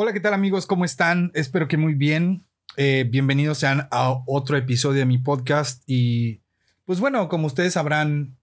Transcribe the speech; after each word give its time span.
Hola, 0.00 0.12
¿qué 0.12 0.20
tal 0.20 0.32
amigos? 0.32 0.68
¿Cómo 0.68 0.84
están? 0.84 1.32
Espero 1.34 1.66
que 1.66 1.76
muy 1.76 1.94
bien. 1.94 2.46
Eh, 2.76 3.04
bienvenidos 3.10 3.58
sean 3.58 3.88
a 3.90 4.22
otro 4.26 4.56
episodio 4.56 5.00
de 5.00 5.06
mi 5.06 5.18
podcast 5.18 5.82
y 5.86 6.40
pues 6.84 7.00
bueno, 7.00 7.28
como 7.28 7.48
ustedes 7.48 7.72
sabrán, 7.72 8.38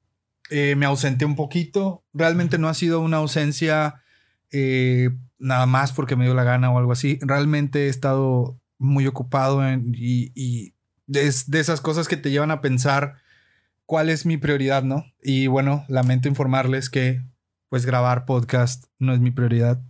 eh, 0.49 0.75
me 0.75 0.85
ausenté 0.85 1.23
un 1.23 1.37
poquito. 1.37 2.03
Realmente 2.11 2.57
no 2.57 2.67
ha 2.67 2.73
sido 2.73 2.99
una 2.99 3.17
ausencia 3.17 4.01
eh, 4.51 5.11
nada 5.39 5.65
más 5.65 5.93
porque 5.93 6.17
me 6.17 6.25
dio 6.25 6.33
la 6.33 6.43
gana 6.43 6.69
o 6.73 6.77
algo 6.77 6.91
así. 6.91 7.19
Realmente 7.21 7.85
he 7.85 7.87
estado 7.87 8.59
muy 8.77 9.07
ocupado 9.07 9.61
y, 9.93 10.33
y 10.35 10.73
es 11.07 11.49
de 11.49 11.61
esas 11.61 11.79
cosas 11.79 12.09
que 12.09 12.17
te 12.17 12.31
llevan 12.31 12.51
a 12.51 12.59
pensar 12.59 13.15
cuál 13.85 14.09
es 14.09 14.25
mi 14.25 14.35
prioridad, 14.35 14.83
¿no? 14.83 15.05
Y 15.23 15.47
bueno, 15.47 15.85
lamento 15.87 16.27
informarles 16.27 16.89
que 16.89 17.21
pues 17.69 17.85
grabar 17.85 18.25
podcast 18.25 18.87
no 18.99 19.13
es 19.13 19.21
mi 19.21 19.31
prioridad 19.31 19.81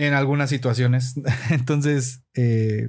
en 0.00 0.14
algunas 0.14 0.48
situaciones. 0.48 1.14
Entonces, 1.50 2.22
eh, 2.34 2.88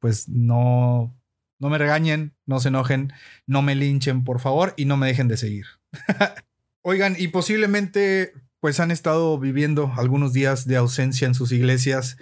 pues 0.00 0.28
no, 0.28 1.16
no 1.60 1.70
me 1.70 1.78
regañen, 1.78 2.34
no 2.46 2.58
se 2.58 2.68
enojen, 2.68 3.12
no 3.46 3.62
me 3.62 3.76
linchen, 3.76 4.24
por 4.24 4.40
favor, 4.40 4.74
y 4.76 4.84
no 4.84 4.96
me 4.96 5.06
dejen 5.06 5.28
de 5.28 5.36
seguir. 5.36 5.66
Oigan, 6.82 7.14
y 7.16 7.28
posiblemente 7.28 8.34
pues 8.58 8.80
han 8.80 8.90
estado 8.90 9.38
viviendo 9.38 9.92
algunos 9.96 10.32
días 10.32 10.66
de 10.66 10.76
ausencia 10.76 11.26
en 11.26 11.34
sus 11.34 11.52
iglesias. 11.52 12.16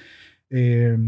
Eh, 0.50 0.98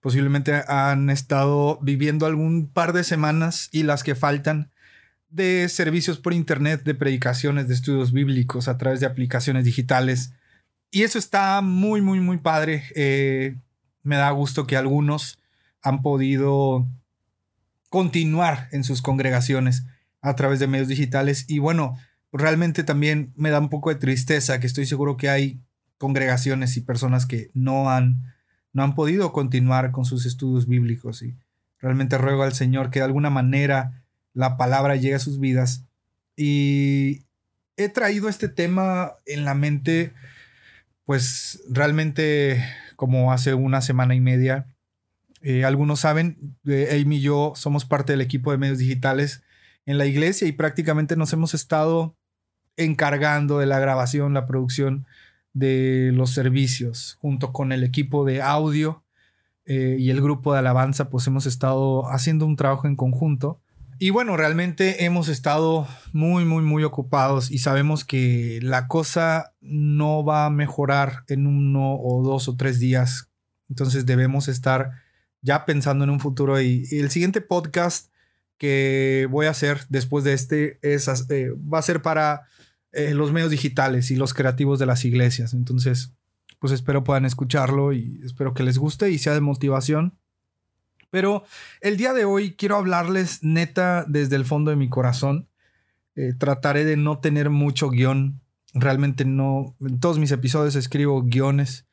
posiblemente 0.00 0.62
han 0.68 1.10
estado 1.10 1.80
viviendo 1.82 2.26
algún 2.26 2.68
par 2.68 2.92
de 2.92 3.02
semanas 3.02 3.68
y 3.72 3.82
las 3.82 4.04
que 4.04 4.14
faltan 4.14 4.70
de 5.28 5.68
servicios 5.68 6.18
por 6.18 6.34
internet, 6.34 6.82
de 6.84 6.94
predicaciones, 6.94 7.66
de 7.66 7.74
estudios 7.74 8.12
bíblicos 8.12 8.68
a 8.68 8.78
través 8.78 9.00
de 9.00 9.06
aplicaciones 9.06 9.64
digitales. 9.64 10.32
Y 10.90 11.02
eso 11.02 11.18
está 11.18 11.60
muy, 11.60 12.00
muy, 12.00 12.20
muy 12.20 12.38
padre. 12.38 12.84
Eh, 12.94 13.56
me 14.02 14.16
da 14.16 14.30
gusto 14.30 14.66
que 14.66 14.76
algunos 14.76 15.38
han 15.82 16.02
podido 16.02 16.86
continuar 17.90 18.68
en 18.72 18.84
sus 18.84 19.02
congregaciones 19.02 19.84
a 20.20 20.34
través 20.34 20.58
de 20.58 20.66
medios 20.66 20.88
digitales. 20.88 21.44
Y 21.48 21.58
bueno, 21.58 21.96
realmente 22.32 22.84
también 22.84 23.32
me 23.36 23.50
da 23.50 23.58
un 23.58 23.68
poco 23.68 23.90
de 23.90 23.96
tristeza 23.96 24.60
que 24.60 24.66
estoy 24.66 24.86
seguro 24.86 25.16
que 25.16 25.28
hay 25.28 25.60
congregaciones 25.98 26.76
y 26.76 26.80
personas 26.80 27.26
que 27.26 27.50
no 27.54 27.90
han, 27.90 28.34
no 28.72 28.82
han 28.82 28.94
podido 28.94 29.32
continuar 29.32 29.90
con 29.90 30.04
sus 30.04 30.26
estudios 30.26 30.66
bíblicos. 30.66 31.22
Y 31.22 31.36
realmente 31.78 32.18
ruego 32.18 32.42
al 32.42 32.54
Señor 32.54 32.90
que 32.90 33.00
de 33.00 33.06
alguna 33.06 33.30
manera 33.30 34.04
la 34.32 34.56
palabra 34.56 34.96
llegue 34.96 35.16
a 35.16 35.20
sus 35.20 35.38
vidas. 35.40 35.84
Y 36.36 37.24
he 37.76 37.88
traído 37.88 38.28
este 38.28 38.48
tema 38.48 39.14
en 39.26 39.44
la 39.44 39.54
mente, 39.54 40.12
pues 41.08 41.62
realmente 41.70 42.62
como 42.94 43.32
hace 43.32 43.54
una 43.54 43.80
semana 43.80 44.14
y 44.14 44.20
media. 44.20 44.66
Eh, 45.40 45.64
algunos 45.64 46.00
saben, 46.00 46.58
eh, 46.66 47.00
Amy 47.02 47.16
y 47.16 47.20
yo 47.22 47.54
somos 47.56 47.86
parte 47.86 48.12
del 48.12 48.20
equipo 48.20 48.50
de 48.50 48.58
medios 48.58 48.76
digitales 48.76 49.42
en 49.86 49.96
la 49.96 50.04
iglesia 50.04 50.46
y 50.46 50.52
prácticamente 50.52 51.16
nos 51.16 51.32
hemos 51.32 51.54
estado 51.54 52.14
encargando 52.76 53.58
de 53.58 53.64
la 53.64 53.78
grabación, 53.78 54.34
la 54.34 54.46
producción 54.46 55.06
de 55.54 56.10
los 56.12 56.32
servicios, 56.32 57.16
junto 57.22 57.54
con 57.54 57.72
el 57.72 57.84
equipo 57.84 58.26
de 58.26 58.42
audio 58.42 59.02
eh, 59.64 59.96
y 59.98 60.10
el 60.10 60.20
grupo 60.20 60.52
de 60.52 60.58
alabanza, 60.58 61.08
pues 61.08 61.26
hemos 61.26 61.46
estado 61.46 62.06
haciendo 62.12 62.44
un 62.44 62.56
trabajo 62.56 62.86
en 62.86 62.96
conjunto 62.96 63.62
y 63.98 64.10
bueno, 64.10 64.36
realmente 64.36 65.04
hemos 65.04 65.28
estado 65.28 65.88
muy, 66.12 66.44
muy, 66.44 66.62
muy 66.62 66.84
ocupados 66.84 67.50
y 67.50 67.58
sabemos 67.58 68.04
que 68.04 68.60
la 68.62 68.86
cosa 68.86 69.54
no 69.60 70.24
va 70.24 70.46
a 70.46 70.50
mejorar 70.50 71.24
en 71.28 71.46
uno 71.46 71.96
o 71.96 72.22
dos 72.22 72.48
o 72.48 72.56
tres 72.56 72.78
días. 72.78 73.28
Entonces 73.68 74.06
debemos 74.06 74.48
estar 74.48 74.92
ya 75.42 75.64
pensando 75.64 76.04
en 76.04 76.10
un 76.10 76.20
futuro 76.20 76.60
y, 76.60 76.86
el 76.92 77.10
siguiente 77.10 77.40
podcast 77.40 78.12
que 78.56 79.26
voy 79.30 79.46
a 79.46 79.50
hacer 79.50 79.80
después 79.88 80.24
de 80.24 80.32
este 80.32 80.78
es, 80.82 81.08
eh, 81.30 81.50
va 81.52 81.78
a 81.78 81.82
ser 81.82 82.02
para 82.02 82.42
eh, 82.92 83.14
los 83.14 83.32
medios 83.32 83.50
digitales 83.50 84.10
y 84.10 84.16
los 84.16 84.34
creativos 84.34 84.78
de 84.78 84.86
las 84.86 85.04
iglesias. 85.04 85.54
Entonces, 85.54 86.12
pues 86.58 86.72
espero 86.72 87.04
puedan 87.04 87.24
escucharlo 87.24 87.92
y 87.92 88.20
espero 88.24 88.54
que 88.54 88.62
les 88.62 88.78
guste 88.78 89.10
y 89.10 89.18
sea 89.18 89.34
de 89.34 89.40
motivación. 89.40 90.18
Pero 91.10 91.44
el 91.80 91.96
día 91.96 92.12
de 92.12 92.24
hoy 92.24 92.54
quiero 92.54 92.76
hablarles 92.76 93.42
neta 93.42 94.04
desde 94.06 94.36
el 94.36 94.44
fondo 94.44 94.70
de 94.70 94.76
mi 94.76 94.88
corazón. 94.88 95.48
Eh, 96.14 96.34
trataré 96.36 96.84
de 96.84 96.96
no 96.96 97.18
tener 97.18 97.50
mucho 97.50 97.90
guion. 97.90 98.40
Realmente 98.74 99.24
no. 99.24 99.76
En 99.80 100.00
todos 100.00 100.18
mis 100.18 100.32
episodios 100.32 100.76
escribo 100.76 101.22
guiones. 101.22 101.86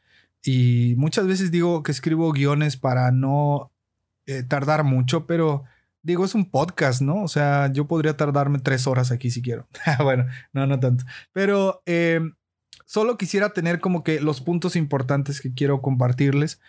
Y 0.44 0.96
muchas 0.98 1.28
veces 1.28 1.52
digo 1.52 1.82
que 1.84 1.92
escribo 1.92 2.32
guiones 2.32 2.78
para 2.78 3.12
no 3.12 3.72
eh, 4.28 4.44
tardar 4.44 4.84
mucho, 4.84 5.26
pero 5.26 5.64
digo, 6.06 6.24
es 6.24 6.36
un 6.36 6.50
podcast, 6.52 7.02
¿no? 7.02 7.24
O 7.24 7.28
sea, 7.28 7.72
yo 7.72 7.88
podría 7.88 8.16
tardarme 8.16 8.60
tres 8.60 8.86
horas 8.86 9.12
aquí 9.12 9.32
si 9.32 9.42
quiero. 9.42 9.68
bueno, 10.04 10.26
no, 10.54 10.68
no 10.68 10.80
tanto. 10.80 11.04
Pero 11.34 11.82
eh, 11.88 12.22
solo 12.86 13.18
quisiera 13.18 13.54
tener 13.54 13.80
como 13.80 14.04
que 14.04 14.22
los 14.22 14.42
puntos 14.42 14.76
importantes 14.76 15.42
que 15.42 15.54
quiero 15.54 15.82
compartirles. 15.82 16.60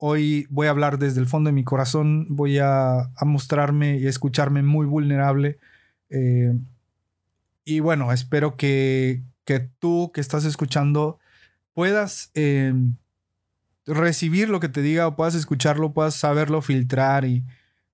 Hoy 0.00 0.46
voy 0.48 0.68
a 0.68 0.70
hablar 0.70 0.98
desde 0.98 1.20
el 1.20 1.26
fondo 1.26 1.48
de 1.48 1.54
mi 1.54 1.64
corazón, 1.64 2.26
voy 2.30 2.58
a, 2.58 3.10
mostrarme 3.22 3.98
y 3.98 4.06
escucharme 4.06 4.62
muy 4.62 4.86
vulnerable. 4.86 5.58
Eh, 6.08 6.56
y 7.64 7.80
bueno, 7.80 8.12
espero 8.12 8.56
que, 8.56 9.24
tú 9.80 10.12
que 10.14 10.20
estás 10.20 10.44
escuchando 10.44 11.18
puedas 11.74 12.30
eh, 12.34 12.72
recibir 13.86 14.48
lo 14.48 14.60
que 14.60 14.68
te 14.68 14.82
diga 14.82 15.08
o 15.08 15.16
puedas 15.16 15.34
escucharlo, 15.34 15.92
puedas 15.92 16.14
saberlo 16.14 16.62
filtrar 16.62 17.24
y 17.24 17.44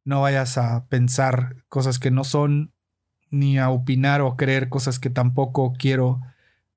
no 0.05 0.21
vayas 0.21 0.59
a 0.59 0.87
pensar 0.89 1.65
cosas 1.71 1.99
que 1.99 2.11
no 2.11 2.25
son, 2.25 2.73
ni 3.31 3.59
a 3.59 3.71
opinar 3.71 4.21
o 4.21 4.37
creer 4.37 4.69
cosas 4.69 4.99
que 4.99 5.11
tampoco 5.11 5.73
quiero 5.73 6.21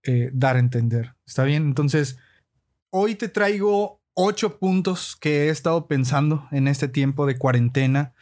eh, 0.03 0.29
dar 0.33 0.55
a 0.55 0.59
entender. 0.59 1.15
¿Está 1.25 1.43
bien? 1.43 1.63
Entonces, 1.63 2.17
hoy 2.89 3.15
te 3.15 3.27
traigo 3.27 3.99
ocho 4.19 4.57
puntos 4.57 5.15
que 5.15 5.45
he 5.45 5.49
estado 5.49 5.87
pensando 5.87 6.47
en 6.51 6.67
este 6.67 6.87
tiempo 6.87 7.27
de 7.27 7.37
cuarentena. 7.37 8.13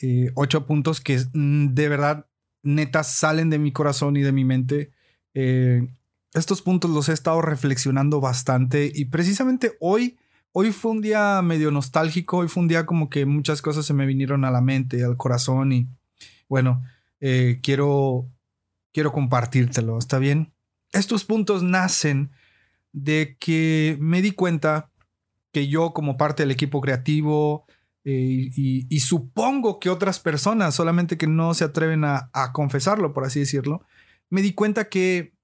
Eh, 0.00 0.30
ocho 0.36 0.64
puntos 0.64 1.00
que 1.00 1.18
mm, 1.34 1.74
de 1.74 1.88
verdad, 1.88 2.26
neta, 2.62 3.02
salen 3.02 3.50
de 3.50 3.58
mi 3.58 3.72
corazón 3.72 4.16
y 4.16 4.22
de 4.22 4.30
mi 4.30 4.44
mente. 4.44 4.92
Eh, 5.34 5.88
estos 6.34 6.62
puntos 6.62 6.92
los 6.92 7.08
he 7.08 7.12
estado 7.12 7.42
reflexionando 7.42 8.20
bastante 8.20 8.92
y 8.94 9.06
precisamente 9.06 9.76
hoy, 9.80 10.16
hoy 10.52 10.70
fue 10.70 10.92
un 10.92 11.00
día 11.00 11.42
medio 11.42 11.72
nostálgico, 11.72 12.38
hoy 12.38 12.48
fue 12.48 12.62
un 12.62 12.68
día 12.68 12.86
como 12.86 13.10
que 13.10 13.26
muchas 13.26 13.60
cosas 13.60 13.84
se 13.84 13.92
me 13.92 14.06
vinieron 14.06 14.44
a 14.44 14.52
la 14.52 14.60
mente, 14.60 15.02
al 15.02 15.16
corazón 15.16 15.72
y 15.72 15.88
bueno, 16.48 16.84
eh, 17.18 17.58
quiero, 17.60 18.28
quiero 18.92 19.10
compartírtelo, 19.10 19.98
¿está 19.98 20.20
bien? 20.20 20.52
Estos 20.92 21.24
puntos 21.24 21.64
nacen 21.64 22.30
de 22.92 23.36
que 23.40 23.96
me 24.00 24.22
di 24.22 24.30
cuenta 24.30 24.89
que 25.52 25.68
yo 25.68 25.92
como 25.92 26.16
parte 26.16 26.42
del 26.42 26.50
equipo 26.50 26.80
creativo 26.80 27.66
eh, 28.04 28.50
y, 28.54 29.00
supongo 29.00 29.78
que 29.78 29.90
otras 29.90 30.20
personas, 30.20 30.74
solamente 30.74 31.18
que 31.18 31.26
no 31.26 31.52
se 31.54 31.64
atreven 31.64 32.04
a, 32.04 32.30
confesarlo, 32.52 33.12
por 33.12 33.24
así 33.24 33.40
decirlo, 33.40 33.84
me 34.30 34.42
di 34.42 34.54
cuenta 34.54 34.88
que 34.88 35.34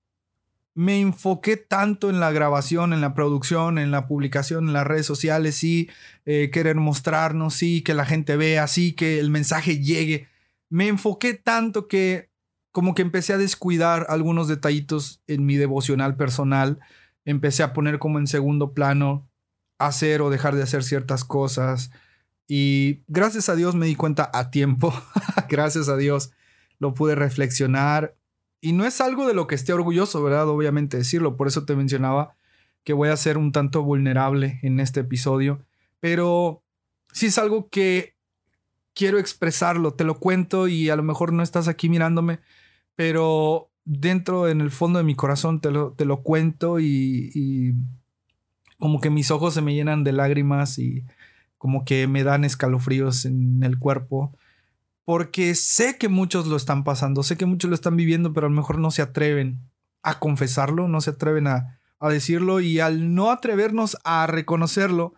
me 0.75 1.01
enfoqué 1.01 1.57
tanto 1.57 2.11
en 2.11 2.21
la 2.21 2.31
grabación, 2.33 2.93
en 2.93 3.01
la 3.01 3.15
producción, 3.15 3.79
en 3.79 3.91
la 3.91 4.07
publicación, 4.07 4.69
en 4.69 4.73
las 4.75 4.87
redes 4.87 5.07
sociales, 5.07 5.55
sí, 5.57 5.89
eh, 6.25 6.51
querer 6.53 6.77
mostrarnos, 6.77 7.55
sí, 7.55 7.83
que 7.83 7.95
la 7.95 8.05
gente 8.05 8.37
vea, 8.37 8.67
sí, 8.67 8.93
que 8.93 9.19
el 9.19 9.31
mensaje 9.31 9.81
llegue. 9.81 10.29
Me 10.69 10.89
enfoqué 10.89 11.35
tanto 11.35 11.89
que 11.89 12.31
como 12.73 12.95
que 12.95 13.03
empecé 13.03 13.33
a 13.33 13.39
descuidar 13.39 14.07
algunos 14.11 14.49
detallitos 14.49 15.23
en 15.27 15.47
mi 15.47 15.57
devocional 15.57 16.17
personal, 16.17 16.79
empecé 17.25 17.63
a 17.63 17.73
poner 17.73 17.99
como 17.99 18.19
en 18.19 18.27
segundo 18.27 18.73
plano 18.75 19.29
hacer 19.79 20.23
o 20.23 20.31
dejar 20.31 20.55
de 20.55 20.63
hacer 20.63 20.83
ciertas 20.83 21.25
cosas. 21.25 21.91
Y 22.49 23.03
gracias 23.09 23.49
a 23.49 23.57
Dios 23.57 23.75
me 23.75 23.87
di 23.87 23.97
cuenta 23.97 24.31
a 24.33 24.51
tiempo. 24.51 24.93
gracias 25.49 25.89
a 25.89 25.97
Dios 25.97 26.33
lo 26.79 26.95
pude 26.95 27.15
reflexionar. 27.15 28.17
Y 28.61 28.73
no 28.73 28.85
es 28.85 29.01
algo 29.01 29.27
de 29.27 29.35
lo 29.35 29.47
que 29.47 29.55
esté 29.55 29.73
orgulloso, 29.73 30.23
¿verdad? 30.23 30.49
Obviamente 30.49 30.97
decirlo. 30.97 31.37
Por 31.37 31.49
eso 31.49 31.65
te 31.65 31.77
mencionaba 31.77 32.35
que 32.87 32.93
voy 32.93 33.09
a 33.09 33.17
ser 33.17 33.37
un 33.37 33.51
tanto 33.51 33.83
vulnerable 33.83 34.61
en 34.63 34.79
este 34.79 35.01
episodio, 35.01 35.61
pero 35.99 36.63
sí 37.13 37.27
es 37.27 37.37
algo 37.37 37.69
que 37.69 38.15
quiero 38.95 39.19
expresarlo, 39.19 39.95
te 39.95 40.05
lo 40.05 40.21
cuento 40.21 40.69
y 40.69 40.89
a 40.89 40.95
lo 40.95 41.03
mejor 41.03 41.33
no 41.33 41.43
estás 41.43 41.67
aquí 41.67 41.89
mirándome, 41.89 42.39
pero 42.95 43.73
dentro 43.85 44.49
en 44.49 44.61
el 44.61 44.71
fondo 44.71 45.01
de 45.01 45.05
mi 45.05 45.17
corazón 45.17 45.61
te 45.61 45.73
lo, 45.73 45.95
te 45.95 46.05
lo 46.05 46.23
cuento 46.23 46.79
y, 46.79 47.33
y 47.35 47.75
como 48.79 49.01
que 49.01 49.11
mis 49.11 49.31
ojos 49.31 49.55
se 49.55 49.63
me 49.63 49.75
llenan 49.75 50.05
de 50.05 50.13
lágrimas 50.13 50.79
y 50.79 51.05
como 51.59 51.85
que 51.85 52.07
me 52.07 52.23
dan 52.23 52.45
escalofríos 52.45 53.25
en 53.25 53.63
el 53.63 53.79
cuerpo 53.79 54.37
porque 55.07 55.55
sé 55.55 55.99
que 55.99 56.09
muchos 56.09 56.49
lo 56.49 56.57
están 56.57 56.83
pasando, 56.83 57.23
sé 57.23 57.37
que 57.37 57.47
muchos 57.47 57.71
lo 57.71 57.77
están 57.77 57.97
viviendo, 57.97 58.33
pero 58.33 58.49
a 58.49 58.51
lo 58.51 58.57
mejor 58.57 58.79
no 58.79 58.91
se 58.91 59.03
atreven 59.03 59.61
a 60.03 60.19
confesarlo, 60.19 60.89
no 60.89 61.01
se 61.01 61.11
atreven 61.11 61.47
a, 61.47 61.79
decirlo 62.01 62.61
y 62.61 62.79
al 62.79 63.15
no 63.15 63.31
atrevernos 63.31 63.97
a 64.05 64.27
reconocerlo, 64.27 65.15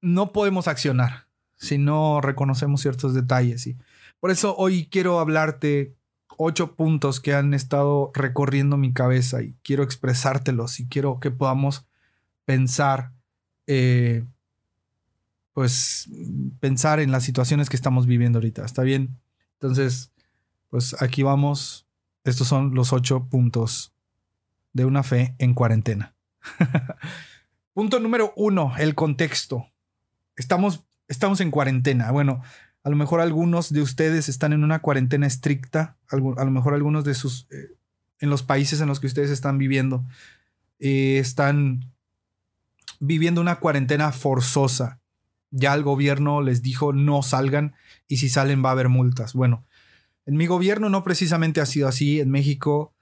no 0.00 0.32
podemos 0.32 0.68
accionar 0.68 1.28
si 1.56 1.78
no 1.78 2.20
reconocemos 2.20 2.80
ciertos 2.82 3.14
detalles. 3.14 3.66
Y 3.66 3.78
por 4.20 4.30
eso 4.30 4.56
hoy 4.56 4.88
quiero 4.90 5.20
hablarte 5.20 5.94
ocho 6.36 6.74
puntos 6.74 7.20
que 7.20 7.34
han 7.34 7.54
estado 7.54 8.10
recorriendo 8.12 8.76
mi 8.76 8.92
cabeza 8.92 9.42
y 9.42 9.54
quiero 9.62 9.82
expresártelos 9.82 10.80
y 10.80 10.88
quiero 10.88 11.20
que 11.20 11.30
podamos 11.30 11.86
pensar 12.44 13.12
eh, 13.66 14.24
pues 15.52 16.08
pensar 16.60 17.00
en 17.00 17.10
las 17.10 17.24
situaciones 17.24 17.68
que 17.68 17.76
estamos 17.76 18.06
viviendo 18.06 18.38
ahorita. 18.38 18.64
¿Está 18.64 18.82
bien? 18.82 19.20
Entonces, 19.54 20.12
pues 20.70 21.00
aquí 21.00 21.22
vamos. 21.22 21.86
Estos 22.24 22.48
son 22.48 22.74
los 22.74 22.92
ocho 22.92 23.28
puntos 23.28 23.92
de 24.72 24.84
una 24.84 25.02
fe 25.02 25.34
en 25.38 25.54
cuarentena. 25.54 26.14
Punto 27.74 28.00
número 28.00 28.32
uno, 28.36 28.74
el 28.78 28.94
contexto. 28.94 29.66
Estamos, 30.36 30.84
estamos 31.08 31.40
en 31.40 31.50
cuarentena. 31.50 32.10
Bueno, 32.10 32.42
a 32.84 32.90
lo 32.90 32.96
mejor 32.96 33.20
algunos 33.20 33.72
de 33.72 33.82
ustedes 33.82 34.28
están 34.28 34.52
en 34.52 34.64
una 34.64 34.80
cuarentena 34.80 35.26
estricta. 35.26 35.96
A 36.08 36.16
lo 36.16 36.50
mejor 36.50 36.74
algunos 36.74 37.04
de 37.04 37.14
sus... 37.14 37.46
Eh, 37.50 37.76
en 38.20 38.30
los 38.30 38.44
países 38.44 38.80
en 38.80 38.86
los 38.86 39.00
que 39.00 39.08
ustedes 39.08 39.30
están 39.30 39.58
viviendo, 39.58 40.04
eh, 40.78 41.18
están 41.18 41.91
viviendo 43.04 43.40
una 43.40 43.56
cuarentena 43.56 44.12
forzosa 44.12 45.02
ya 45.52 45.74
el 45.74 45.82
gobierno 45.82 46.40
les 46.40 46.62
dijo 46.62 46.92
no 46.92 47.22
salgan 47.22 47.74
y 48.08 48.16
si 48.16 48.28
salen 48.28 48.64
va 48.64 48.70
a 48.70 48.72
haber 48.72 48.88
multas. 48.88 49.34
Bueno, 49.34 49.64
en 50.26 50.36
mi 50.36 50.46
gobierno 50.46 50.88
no 50.88 51.04
precisamente 51.04 51.60
ha 51.60 51.66
sido 51.66 51.86
así. 51.86 52.20
En 52.20 52.30
México 52.30 52.94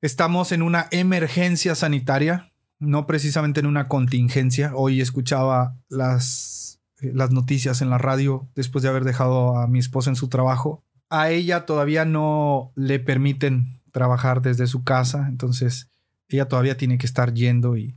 estamos 0.00 0.52
en 0.52 0.62
una 0.62 0.86
emergencia 0.92 1.74
sanitaria, 1.74 2.50
no 2.78 3.06
precisamente 3.06 3.60
en 3.60 3.66
una 3.66 3.88
contingencia. 3.88 4.72
Hoy 4.74 5.00
escuchaba 5.00 5.76
las, 5.88 6.80
las 7.00 7.32
noticias 7.32 7.82
en 7.82 7.90
la 7.90 7.98
radio 7.98 8.48
después 8.54 8.82
de 8.82 8.88
haber 8.88 9.04
dejado 9.04 9.58
a 9.58 9.66
mi 9.66 9.80
esposa 9.80 10.08
en 10.08 10.16
su 10.16 10.28
trabajo. 10.28 10.84
A 11.10 11.30
ella 11.30 11.66
todavía 11.66 12.04
no 12.04 12.72
le 12.76 13.00
permiten 13.00 13.80
trabajar 13.90 14.40
desde 14.40 14.66
su 14.66 14.84
casa, 14.84 15.26
entonces 15.28 15.90
ella 16.28 16.48
todavía 16.48 16.78
tiene 16.78 16.96
que 16.96 17.04
estar 17.04 17.34
yendo 17.34 17.76
y 17.76 17.94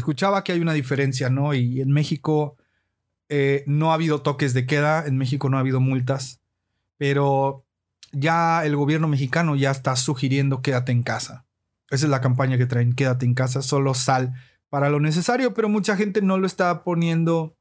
escuchaba 0.00 0.42
que 0.44 0.52
hay 0.52 0.60
una 0.60 0.72
diferencia, 0.72 1.30
¿no? 1.30 1.54
Y 1.54 1.80
en 1.80 1.90
México 1.90 2.56
eh, 3.28 3.64
no 3.66 3.90
ha 3.90 3.94
habido 3.94 4.22
toques 4.22 4.54
de 4.54 4.66
queda, 4.66 5.06
en 5.06 5.16
México 5.16 5.48
no 5.48 5.56
ha 5.56 5.60
habido 5.60 5.80
multas, 5.80 6.40
pero 6.96 7.64
ya 8.12 8.64
el 8.64 8.76
gobierno 8.76 9.06
mexicano 9.06 9.54
ya 9.56 9.70
está 9.70 9.94
sugiriendo 9.96 10.62
quédate 10.62 10.92
en 10.92 11.02
casa. 11.02 11.46
Esa 11.90 12.06
es 12.06 12.10
la 12.10 12.20
campaña 12.20 12.58
que 12.58 12.66
traen, 12.66 12.94
quédate 12.94 13.26
en 13.26 13.34
casa, 13.34 13.62
solo 13.62 13.94
sal 13.94 14.34
para 14.68 14.90
lo 14.90 15.00
necesario, 15.00 15.54
pero 15.54 15.68
mucha 15.68 15.96
gente 15.96 16.22
no 16.22 16.38
lo 16.38 16.46
está 16.46 16.82
poniendo 16.84 17.56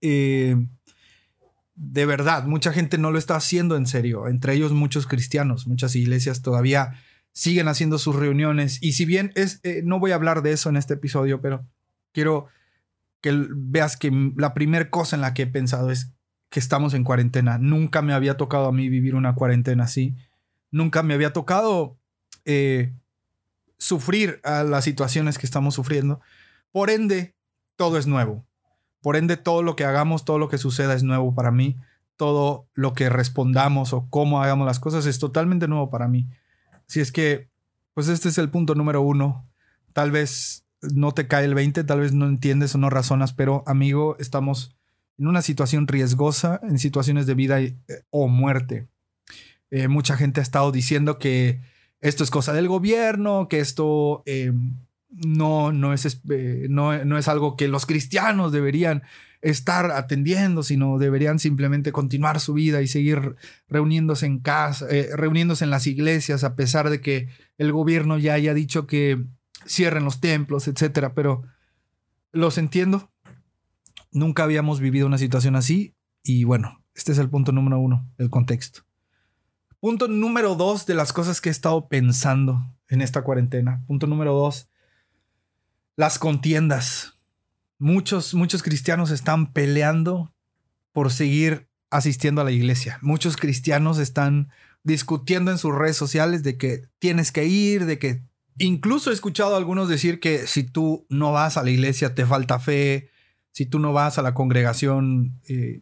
eh, 0.00 0.56
de 1.74 2.06
verdad, 2.06 2.44
mucha 2.44 2.72
gente 2.72 2.98
no 2.98 3.10
lo 3.10 3.18
está 3.18 3.36
haciendo 3.36 3.76
en 3.76 3.86
serio, 3.86 4.28
entre 4.28 4.52
ellos 4.54 4.72
muchos 4.72 5.06
cristianos, 5.06 5.66
muchas 5.66 5.96
iglesias 5.96 6.42
todavía 6.42 6.92
siguen 7.32 7.68
haciendo 7.68 7.98
sus 7.98 8.16
reuniones 8.16 8.82
y 8.82 8.92
si 8.92 9.04
bien 9.04 9.32
es, 9.34 9.60
eh, 9.62 9.82
no 9.84 9.98
voy 9.98 10.12
a 10.12 10.16
hablar 10.16 10.42
de 10.42 10.52
eso 10.52 10.68
en 10.68 10.76
este 10.76 10.94
episodio, 10.94 11.40
pero 11.40 11.64
quiero 12.12 12.48
que 13.20 13.46
veas 13.50 13.96
que 13.96 14.10
la 14.36 14.54
primera 14.54 14.90
cosa 14.90 15.16
en 15.16 15.22
la 15.22 15.34
que 15.34 15.42
he 15.42 15.46
pensado 15.46 15.90
es 15.90 16.12
que 16.48 16.60
estamos 16.60 16.94
en 16.94 17.04
cuarentena. 17.04 17.58
Nunca 17.58 18.02
me 18.02 18.12
había 18.12 18.36
tocado 18.36 18.66
a 18.66 18.72
mí 18.72 18.88
vivir 18.88 19.14
una 19.14 19.34
cuarentena 19.34 19.84
así. 19.84 20.16
Nunca 20.70 21.02
me 21.02 21.14
había 21.14 21.32
tocado 21.32 21.96
eh, 22.44 22.92
sufrir 23.78 24.40
a 24.42 24.64
las 24.64 24.84
situaciones 24.84 25.38
que 25.38 25.46
estamos 25.46 25.74
sufriendo. 25.74 26.20
Por 26.72 26.90
ende, 26.90 27.34
todo 27.76 27.98
es 27.98 28.06
nuevo. 28.06 28.44
Por 29.00 29.16
ende, 29.16 29.36
todo 29.36 29.62
lo 29.62 29.76
que 29.76 29.84
hagamos, 29.84 30.24
todo 30.24 30.38
lo 30.38 30.48
que 30.48 30.58
suceda 30.58 30.94
es 30.94 31.02
nuevo 31.02 31.34
para 31.34 31.50
mí. 31.50 31.76
Todo 32.16 32.68
lo 32.74 32.92
que 32.92 33.08
respondamos 33.08 33.92
o 33.92 34.08
cómo 34.10 34.42
hagamos 34.42 34.66
las 34.66 34.80
cosas 34.80 35.06
es 35.06 35.18
totalmente 35.18 35.68
nuevo 35.68 35.88
para 35.88 36.08
mí. 36.08 36.28
Si 36.90 36.98
es 36.98 37.12
que, 37.12 37.48
pues 37.94 38.08
este 38.08 38.30
es 38.30 38.38
el 38.38 38.50
punto 38.50 38.74
número 38.74 39.00
uno. 39.00 39.48
Tal 39.92 40.10
vez 40.10 40.66
no 40.82 41.12
te 41.12 41.28
cae 41.28 41.44
el 41.44 41.54
20, 41.54 41.84
tal 41.84 42.00
vez 42.00 42.12
no 42.12 42.26
entiendes 42.26 42.74
o 42.74 42.78
no 42.78 42.90
razonas, 42.90 43.32
pero 43.32 43.62
amigo, 43.68 44.16
estamos 44.18 44.76
en 45.16 45.28
una 45.28 45.40
situación 45.40 45.86
riesgosa, 45.86 46.58
en 46.64 46.80
situaciones 46.80 47.26
de 47.26 47.34
vida 47.34 47.60
eh, 47.60 47.76
o 48.10 48.26
muerte. 48.26 48.88
Eh, 49.70 49.86
mucha 49.86 50.16
gente 50.16 50.40
ha 50.40 50.42
estado 50.42 50.72
diciendo 50.72 51.18
que 51.18 51.60
esto 52.00 52.24
es 52.24 52.30
cosa 52.30 52.52
del 52.52 52.66
gobierno, 52.66 53.46
que 53.46 53.60
esto 53.60 54.24
em, 54.26 54.74
no, 55.10 55.70
no, 55.70 55.92
es, 55.92 56.20
eh, 56.28 56.66
no, 56.68 57.04
no 57.04 57.18
es 57.18 57.28
algo 57.28 57.56
que 57.56 57.68
los 57.68 57.86
cristianos 57.86 58.50
deberían 58.50 59.04
estar 59.42 59.90
atendiendo, 59.90 60.62
sino 60.62 60.98
deberían 60.98 61.38
simplemente 61.38 61.92
continuar 61.92 62.40
su 62.40 62.52
vida 62.52 62.82
y 62.82 62.86
seguir 62.86 63.36
reuniéndose 63.68 64.26
en 64.26 64.40
casa, 64.40 64.86
reuniéndose 65.14 65.64
en 65.64 65.70
las 65.70 65.86
iglesias, 65.86 66.44
a 66.44 66.56
pesar 66.56 66.90
de 66.90 67.00
que 67.00 67.28
el 67.56 67.72
gobierno 67.72 68.18
ya 68.18 68.34
haya 68.34 68.54
dicho 68.54 68.86
que 68.86 69.24
cierren 69.66 70.04
los 70.04 70.20
templos, 70.20 70.68
etcétera, 70.68 71.14
pero 71.14 71.42
los 72.32 72.58
entiendo. 72.58 73.10
Nunca 74.12 74.42
habíamos 74.42 74.80
vivido 74.80 75.06
una 75.06 75.18
situación 75.18 75.56
así 75.56 75.94
y 76.22 76.44
bueno, 76.44 76.82
este 76.94 77.12
es 77.12 77.18
el 77.18 77.30
punto 77.30 77.52
número 77.52 77.78
uno, 77.78 78.10
el 78.18 78.28
contexto. 78.30 78.82
Punto 79.78 80.08
número 80.08 80.56
dos 80.56 80.84
de 80.84 80.94
las 80.94 81.12
cosas 81.12 81.40
que 81.40 81.48
he 81.48 81.52
estado 81.52 81.88
pensando 81.88 82.60
en 82.88 83.00
esta 83.00 83.22
cuarentena. 83.22 83.82
Punto 83.86 84.06
número 84.06 84.34
dos, 84.34 84.68
las 85.96 86.18
contiendas. 86.18 87.14
Muchos, 87.80 88.34
muchos 88.34 88.62
cristianos 88.62 89.10
están 89.10 89.52
peleando 89.52 90.32
por 90.92 91.10
seguir 91.10 91.68
asistiendo 91.90 92.40
a 92.40 92.44
la 92.44 92.52
iglesia. 92.52 93.00
Muchos 93.02 93.36
cristianos 93.36 93.98
están 93.98 94.50
discutiendo 94.84 95.50
en 95.50 95.58
sus 95.58 95.74
redes 95.74 95.96
sociales 95.96 96.44
de 96.44 96.56
que 96.56 96.84
tienes 97.00 97.32
que 97.32 97.46
ir, 97.46 97.86
de 97.86 97.98
que 97.98 98.22
Incluso 98.62 99.10
he 99.10 99.14
escuchado 99.14 99.54
a 99.54 99.56
algunos 99.56 99.88
decir 99.88 100.20
que 100.20 100.46
si 100.46 100.64
tú 100.64 101.06
no 101.08 101.32
vas 101.32 101.56
a 101.56 101.62
la 101.62 101.70
iglesia 101.70 102.14
te 102.14 102.26
falta 102.26 102.58
fe, 102.58 103.08
si 103.52 103.64
tú 103.64 103.78
no 103.78 103.94
vas 103.94 104.18
a 104.18 104.22
la 104.22 104.34
congregación 104.34 105.40
eh, 105.48 105.80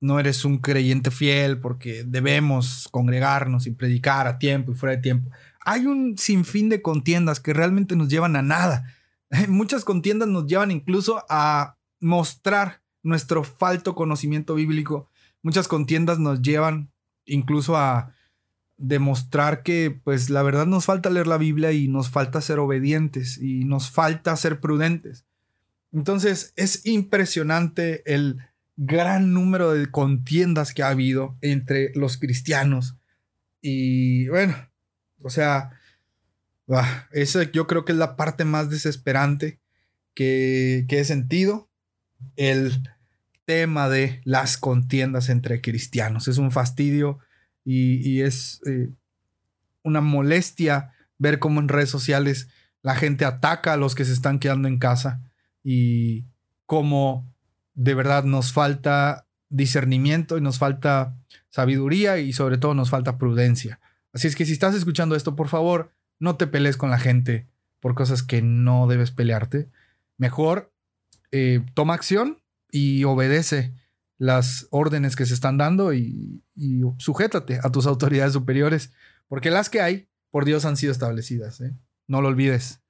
no 0.00 0.18
eres 0.18 0.46
un 0.46 0.56
creyente 0.58 1.10
fiel 1.10 1.58
porque 1.60 2.04
debemos 2.06 2.88
congregarnos 2.90 3.66
y 3.66 3.72
predicar 3.72 4.26
a 4.26 4.38
tiempo 4.38 4.72
y 4.72 4.74
fuera 4.74 4.96
de 4.96 5.02
tiempo. 5.02 5.30
Hay 5.60 5.84
un 5.84 6.16
sinfín 6.16 6.70
de 6.70 6.80
contiendas 6.80 7.38
que 7.38 7.52
realmente 7.52 7.96
nos 7.96 8.08
llevan 8.08 8.34
a 8.36 8.42
nada. 8.42 8.94
Muchas 9.48 9.84
contiendas 9.84 10.28
nos 10.28 10.46
llevan 10.46 10.70
incluso 10.70 11.24
a 11.28 11.76
mostrar 12.00 12.82
nuestro 13.02 13.44
falto 13.44 13.94
conocimiento 13.94 14.54
bíblico. 14.54 15.08
Muchas 15.42 15.68
contiendas 15.68 16.18
nos 16.18 16.42
llevan 16.42 16.90
incluso 17.24 17.76
a 17.76 18.12
demostrar 18.78 19.62
que 19.62 19.90
pues 20.04 20.28
la 20.28 20.42
verdad 20.42 20.66
nos 20.66 20.84
falta 20.84 21.08
leer 21.08 21.26
la 21.26 21.38
Biblia 21.38 21.72
y 21.72 21.88
nos 21.88 22.10
falta 22.10 22.40
ser 22.40 22.58
obedientes 22.58 23.38
y 23.38 23.64
nos 23.64 23.90
falta 23.90 24.36
ser 24.36 24.60
prudentes. 24.60 25.24
Entonces 25.92 26.52
es 26.56 26.84
impresionante 26.84 28.02
el 28.12 28.40
gran 28.76 29.32
número 29.32 29.72
de 29.72 29.90
contiendas 29.90 30.74
que 30.74 30.82
ha 30.82 30.90
habido 30.90 31.36
entre 31.40 31.92
los 31.94 32.18
cristianos. 32.18 32.96
Y 33.62 34.28
bueno, 34.28 34.54
o 35.22 35.30
sea, 35.30 35.75
esa 37.12 37.42
yo 37.44 37.66
creo 37.66 37.84
que 37.84 37.92
es 37.92 37.98
la 37.98 38.16
parte 38.16 38.44
más 38.44 38.70
desesperante 38.70 39.60
que, 40.14 40.84
que 40.88 41.00
he 41.00 41.04
sentido. 41.04 41.68
El 42.36 42.82
tema 43.46 43.88
de 43.88 44.20
las 44.24 44.58
contiendas 44.58 45.30
entre 45.30 45.62
cristianos. 45.62 46.28
Es 46.28 46.36
un 46.36 46.50
fastidio 46.50 47.20
y, 47.64 48.20
es 48.20 48.60
eh, 48.66 48.90
una 49.82 50.00
molestia 50.00 50.92
ver 51.18 51.38
cómo 51.38 51.60
en 51.60 51.68
redes 51.68 51.88
sociales 51.88 52.48
la 52.82 52.94
gente 52.94 53.24
ataca 53.24 53.72
a 53.72 53.76
los 53.76 53.94
que 53.94 54.04
se 54.04 54.12
están 54.12 54.38
quedando 54.38 54.68
en 54.68 54.78
casa 54.78 55.22
y 55.64 56.26
cómo 56.66 57.32
de 57.74 57.94
verdad 57.94 58.24
nos 58.24 58.52
falta 58.52 59.26
discernimiento 59.48 60.36
y 60.36 60.40
nos 60.40 60.58
falta 60.58 61.16
sabiduría 61.48 62.18
y 62.18 62.32
sobre 62.32 62.58
todo 62.58 62.74
nos 62.74 62.90
falta 62.90 63.18
prudencia. 63.18 63.80
Así 64.12 64.28
es 64.28 64.36
que 64.36 64.46
si 64.46 64.52
estás 64.52 64.74
escuchando 64.74 65.16
esto, 65.16 65.34
por 65.34 65.48
favor, 65.48 65.92
no 66.18 66.36
te 66.36 66.46
pelees 66.46 66.76
con 66.76 66.90
la 66.90 66.98
gente 66.98 67.46
por 67.80 67.94
cosas 67.94 68.22
que 68.22 68.42
no 68.42 68.86
debes 68.86 69.10
pelearte. 69.10 69.68
Mejor 70.18 70.72
eh, 71.32 71.64
toma 71.74 71.94
acción 71.94 72.42
y 72.70 73.04
obedece 73.04 73.74
las 74.18 74.66
órdenes 74.70 75.16
que 75.16 75.26
se 75.26 75.34
están 75.34 75.58
dando 75.58 75.92
y, 75.92 76.42
sujétate 76.98 77.60
a 77.62 77.70
tus 77.70 77.86
autoridades 77.86 78.32
superiores, 78.32 78.92
porque 79.28 79.50
las 79.50 79.68
que 79.68 79.82
hay, 79.82 80.08
por 80.30 80.46
Dios, 80.46 80.64
han 80.64 80.76
sido 80.76 80.92
establecidas. 80.92 81.60
¿eh? 81.60 81.74
No 82.06 82.22
lo 82.22 82.28
olvides. 82.28 82.80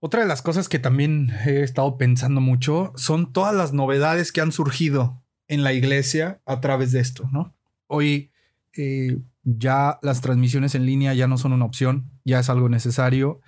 Otra 0.00 0.22
de 0.22 0.26
las 0.26 0.42
cosas 0.42 0.68
que 0.68 0.78
también 0.78 1.30
he 1.46 1.62
estado 1.62 1.98
pensando 1.98 2.40
mucho 2.40 2.92
son 2.96 3.32
todas 3.32 3.54
las 3.54 3.72
novedades 3.72 4.32
que 4.32 4.40
han 4.40 4.50
surgido 4.50 5.22
en 5.46 5.62
la 5.62 5.72
iglesia 5.72 6.40
a 6.46 6.60
través 6.60 6.90
de 6.90 7.00
esto, 7.00 7.28
¿no? 7.32 7.54
Hoy 7.86 8.29
eh, 8.76 9.18
ya 9.42 9.98
las 10.02 10.20
transmisiones 10.20 10.74
en 10.74 10.86
línea 10.86 11.14
ya 11.14 11.26
no 11.26 11.38
son 11.38 11.52
una 11.52 11.64
opción, 11.64 12.10
ya 12.24 12.38
es 12.38 12.50
algo 12.50 12.68
necesario. 12.68 13.40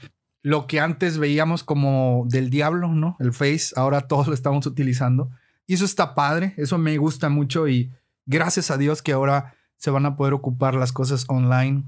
Lo 0.43 0.67
que 0.67 0.81
antes 0.81 1.19
veíamos 1.19 1.63
como 1.63 2.25
del 2.29 2.51
diablo, 2.51 2.89
¿no? 2.89 3.17
El 3.21 3.33
Face, 3.33 3.73
ahora 3.77 4.01
todos 4.09 4.27
lo 4.29 4.35
estamos 4.35 4.67
utilizando. 4.67 5.31
Y 5.67 5.75
eso 5.75 5.85
está 5.85 6.15
padre, 6.15 6.55
eso 6.57 6.79
me 6.79 6.97
gusta 6.99 7.29
mucho 7.29 7.69
y 7.69 7.93
gracias 8.27 8.71
a 8.71 8.79
Dios 8.79 9.03
que 9.03 9.13
ahora 9.13 9.55
se 9.77 9.91
van 9.91 10.07
a 10.07 10.17
poder 10.17 10.33
ocupar 10.33 10.75
las 10.75 10.93
cosas 10.93 11.25
online. 11.29 11.85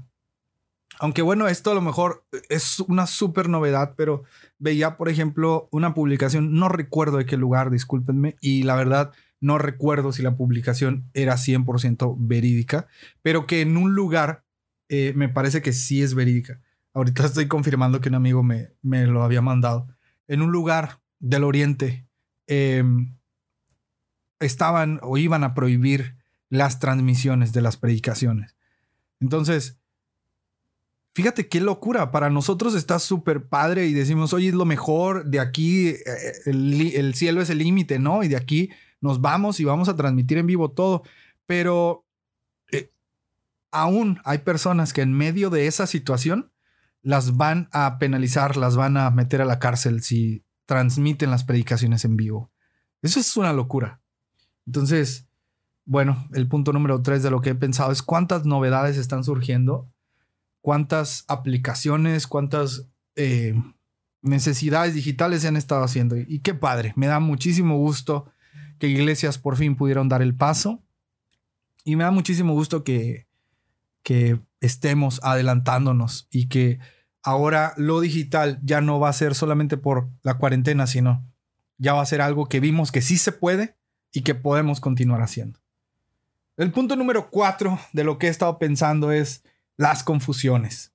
Aunque 0.99 1.21
bueno, 1.21 1.47
esto 1.47 1.71
a 1.71 1.75
lo 1.75 1.81
mejor 1.81 2.25
es 2.49 2.79
una 2.79 3.05
súper 3.05 3.49
novedad, 3.49 3.95
pero 3.97 4.23
veía, 4.59 4.97
por 4.97 5.09
ejemplo, 5.09 5.67
una 5.71 5.93
publicación, 5.93 6.53
no 6.53 6.69
recuerdo 6.69 7.17
de 7.17 7.25
qué 7.25 7.37
lugar, 7.37 7.69
discúlpenme, 7.69 8.37
y 8.39 8.63
la 8.63 8.75
verdad 8.75 9.11
no 9.41 9.57
recuerdo 9.57 10.11
si 10.11 10.21
la 10.21 10.35
publicación 10.35 11.09
era 11.13 11.35
100% 11.35 12.15
verídica, 12.17 12.87
pero 13.21 13.45
que 13.45 13.61
en 13.61 13.77
un 13.77 13.93
lugar 13.93 14.43
eh, 14.89 15.13
me 15.15 15.29
parece 15.29 15.61
que 15.61 15.73
sí 15.73 16.01
es 16.01 16.13
verídica. 16.13 16.59
Ahorita 16.93 17.25
estoy 17.25 17.47
confirmando 17.47 18.01
que 18.01 18.09
un 18.09 18.15
amigo 18.15 18.43
me, 18.43 18.71
me 18.81 19.05
lo 19.07 19.23
había 19.23 19.41
mandado. 19.41 19.87
En 20.27 20.41
un 20.41 20.51
lugar 20.51 20.99
del 21.19 21.43
oriente 21.43 22.07
em, 22.47 23.15
estaban 24.39 24.99
o 25.03 25.17
iban 25.17 25.43
a 25.43 25.53
prohibir 25.53 26.15
las 26.49 26.79
transmisiones 26.79 27.53
de 27.53 27.61
las 27.61 27.77
predicaciones. 27.77 28.55
Entonces, 29.19 29.77
fíjate 31.13 31.47
qué 31.47 31.61
locura. 31.61 32.11
Para 32.11 32.29
nosotros 32.29 32.75
está 32.75 32.99
súper 32.99 33.47
padre 33.47 33.87
y 33.87 33.93
decimos, 33.93 34.33
oye, 34.33 34.49
es 34.49 34.53
lo 34.53 34.65
mejor, 34.65 35.25
de 35.25 35.39
aquí 35.39 35.89
eh, 35.89 36.03
el, 36.45 36.93
el 36.95 37.15
cielo 37.15 37.41
es 37.41 37.49
el 37.49 37.59
límite, 37.59 37.99
¿no? 37.99 38.23
Y 38.23 38.27
de 38.27 38.37
aquí 38.37 38.69
nos 39.05 39.21
vamos 39.21 39.59
y 39.59 39.63
vamos 39.63 39.87
a 39.87 39.95
transmitir 39.95 40.37
en 40.37 40.47
vivo 40.47 40.71
todo. 40.71 41.03
Pero 41.45 42.05
eh, 42.71 42.91
aún 43.71 44.19
hay 44.25 44.39
personas 44.39 44.91
que 44.91 45.01
en 45.01 45.13
medio 45.13 45.49
de 45.49 45.67
esa 45.67 45.87
situación 45.87 46.51
las 47.01 47.37
van 47.37 47.69
a 47.71 47.99
penalizar, 47.99 48.57
las 48.57 48.75
van 48.75 48.97
a 48.97 49.09
meter 49.11 49.41
a 49.41 49.45
la 49.45 49.59
cárcel 49.59 50.01
si 50.01 50.43
transmiten 50.65 51.29
las 51.29 51.43
predicaciones 51.43 52.03
en 52.03 52.17
vivo. 52.17 52.51
Eso 53.03 53.19
es 53.19 53.37
una 53.37 53.53
locura. 53.53 54.01
Entonces, 54.65 55.27
bueno, 55.85 56.27
el 56.33 56.47
punto 56.47 56.73
número 56.73 57.03
tres 57.03 57.21
de 57.21 57.29
lo 57.29 57.41
que 57.41 57.51
he 57.51 57.55
pensado 57.55 57.91
es 57.91 58.01
cuántas 58.01 58.43
novedades 58.45 58.97
están 58.97 59.23
surgiendo, 59.23 59.87
cuántas 60.61 61.25
aplicaciones, 61.27 62.25
cuántas 62.25 62.87
eh, 63.15 63.53
necesidades 64.23 64.95
digitales 64.95 65.43
se 65.43 65.47
han 65.47 65.57
estado 65.57 65.83
haciendo. 65.83 66.17
Y 66.17 66.39
qué 66.39 66.55
padre, 66.55 66.93
me 66.95 67.05
da 67.05 67.19
muchísimo 67.19 67.77
gusto 67.77 68.31
que 68.79 68.87
iglesias 68.87 69.37
por 69.37 69.57
fin 69.57 69.75
pudieron 69.75 70.09
dar 70.09 70.21
el 70.21 70.35
paso. 70.35 70.83
Y 71.83 71.95
me 71.95 72.03
da 72.03 72.11
muchísimo 72.11 72.53
gusto 72.53 72.83
que, 72.83 73.27
que 74.03 74.39
estemos 74.59 75.19
adelantándonos 75.23 76.27
y 76.31 76.47
que 76.47 76.79
ahora 77.23 77.73
lo 77.77 78.01
digital 78.01 78.59
ya 78.63 78.81
no 78.81 78.99
va 78.99 79.09
a 79.09 79.13
ser 79.13 79.35
solamente 79.35 79.77
por 79.77 80.09
la 80.23 80.35
cuarentena, 80.35 80.87
sino 80.87 81.25
ya 81.77 81.93
va 81.93 82.01
a 82.01 82.05
ser 82.05 82.21
algo 82.21 82.47
que 82.47 82.59
vimos 82.59 82.91
que 82.91 83.01
sí 83.01 83.17
se 83.17 83.31
puede 83.31 83.75
y 84.11 84.21
que 84.21 84.35
podemos 84.35 84.79
continuar 84.79 85.21
haciendo. 85.21 85.59
El 86.57 86.71
punto 86.71 86.95
número 86.95 87.29
cuatro 87.29 87.79
de 87.91 88.03
lo 88.03 88.17
que 88.17 88.27
he 88.27 88.29
estado 88.29 88.57
pensando 88.59 89.11
es 89.11 89.43
las 89.75 90.03
confusiones. 90.03 90.93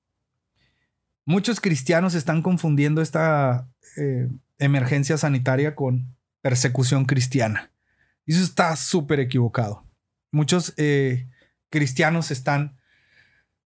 Muchos 1.27 1.61
cristianos 1.61 2.15
están 2.15 2.43
confundiendo 2.43 3.03
esta 3.03 3.69
eh, 3.97 4.29
emergencia 4.59 5.19
sanitaria 5.19 5.75
con 5.75 6.17
persecución 6.41 7.05
cristiana. 7.05 7.73
Y 8.27 8.33
eso 8.33 8.43
está 8.43 8.77
súper 8.77 9.21
equivocado. 9.21 9.87
Muchos 10.31 10.75
eh, 10.77 11.29
cristianos 11.71 12.31
están 12.31 12.79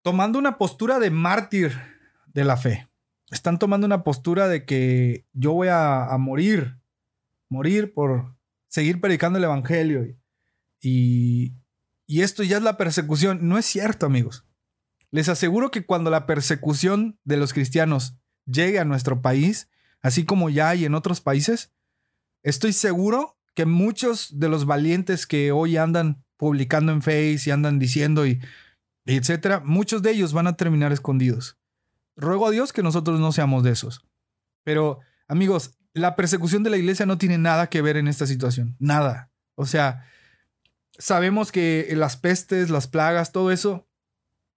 tomando 0.02 0.40
una 0.40 0.58
postura 0.58 1.00
de 1.00 1.10
mártir 1.10 1.78
de 2.28 2.44
la 2.44 2.58
fe. 2.58 2.88
Están 3.30 3.60
tomando 3.60 3.86
una 3.86 4.04
postura 4.04 4.48
de 4.48 4.66
que 4.66 5.26
yo 5.34 5.54
voy 5.54 5.70
a, 5.72 6.08
morir, 6.20 6.78
morir 7.50 7.94
por 7.94 8.36
seguir 8.68 9.00
predicando 9.00 9.38
el 9.38 9.46
Evangelio. 9.46 10.06
Y, 10.82 11.56
y 12.06 12.22
esto 12.22 12.44
ya 12.44 12.58
es 12.58 12.64
la 12.64 12.78
persecución. 12.78 13.48
No 13.48 13.58
es 13.58 13.66
cierto, 13.66 14.06
amigos. 14.06 14.46
Les 15.12 15.30
aseguro 15.30 15.72
que 15.72 15.86
cuando 15.86 16.10
la 16.10 16.26
persecución 16.26 17.20
de 17.24 17.38
los 17.38 17.54
cristianos 17.54 18.18
llegue 18.46 18.80
a 18.80 18.86
nuestro 18.86 19.22
país, 19.22 19.70
así 20.02 20.26
como 20.26 20.50
ya 20.50 20.70
hay 20.70 20.86
en 20.86 20.96
otros 20.96 21.22
países, 21.22 21.74
estoy 22.44 22.74
seguro 22.74 23.38
que 23.54 23.66
muchos 23.66 24.40
de 24.40 24.50
los 24.50 24.66
valientes 24.66 25.28
que 25.28 25.52
hoy 25.52 25.78
andan 25.78 26.24
publicando 26.38 26.92
en 26.92 27.02
Face 27.02 27.42
y 27.46 27.52
andan 27.52 27.80
diciendo 27.80 28.26
y, 28.26 28.42
etcétera, 29.06 29.62
muchos 29.64 30.02
de 30.02 30.12
ellos 30.12 30.34
van 30.34 30.48
a 30.48 30.56
terminar 30.56 30.92
escondidos. 30.92 31.58
Ruego 32.16 32.48
a 32.48 32.52
Dios 32.52 32.74
que 32.74 32.84
nosotros 32.84 33.20
no 33.20 33.32
seamos 33.32 33.64
de 33.64 33.72
esos. 33.72 34.06
Pero, 34.64 35.00
amigos, 35.28 35.78
la 35.94 36.16
persecución 36.16 36.64
de 36.64 36.70
la 36.70 36.78
iglesia 36.78 37.06
no 37.06 37.18
tiene 37.18 37.38
nada 37.38 37.68
que 37.68 37.82
ver 37.82 37.98
en 37.98 38.08
esta 38.08 38.26
situación. 38.26 38.76
Nada. 38.80 39.32
O 39.56 39.66
sea, 39.66 40.06
sabemos 40.98 41.52
que 41.52 41.92
las 41.96 42.18
pestes, 42.18 42.70
las 42.70 42.88
plagas, 42.88 43.32
todo 43.32 43.52
eso 43.52 43.88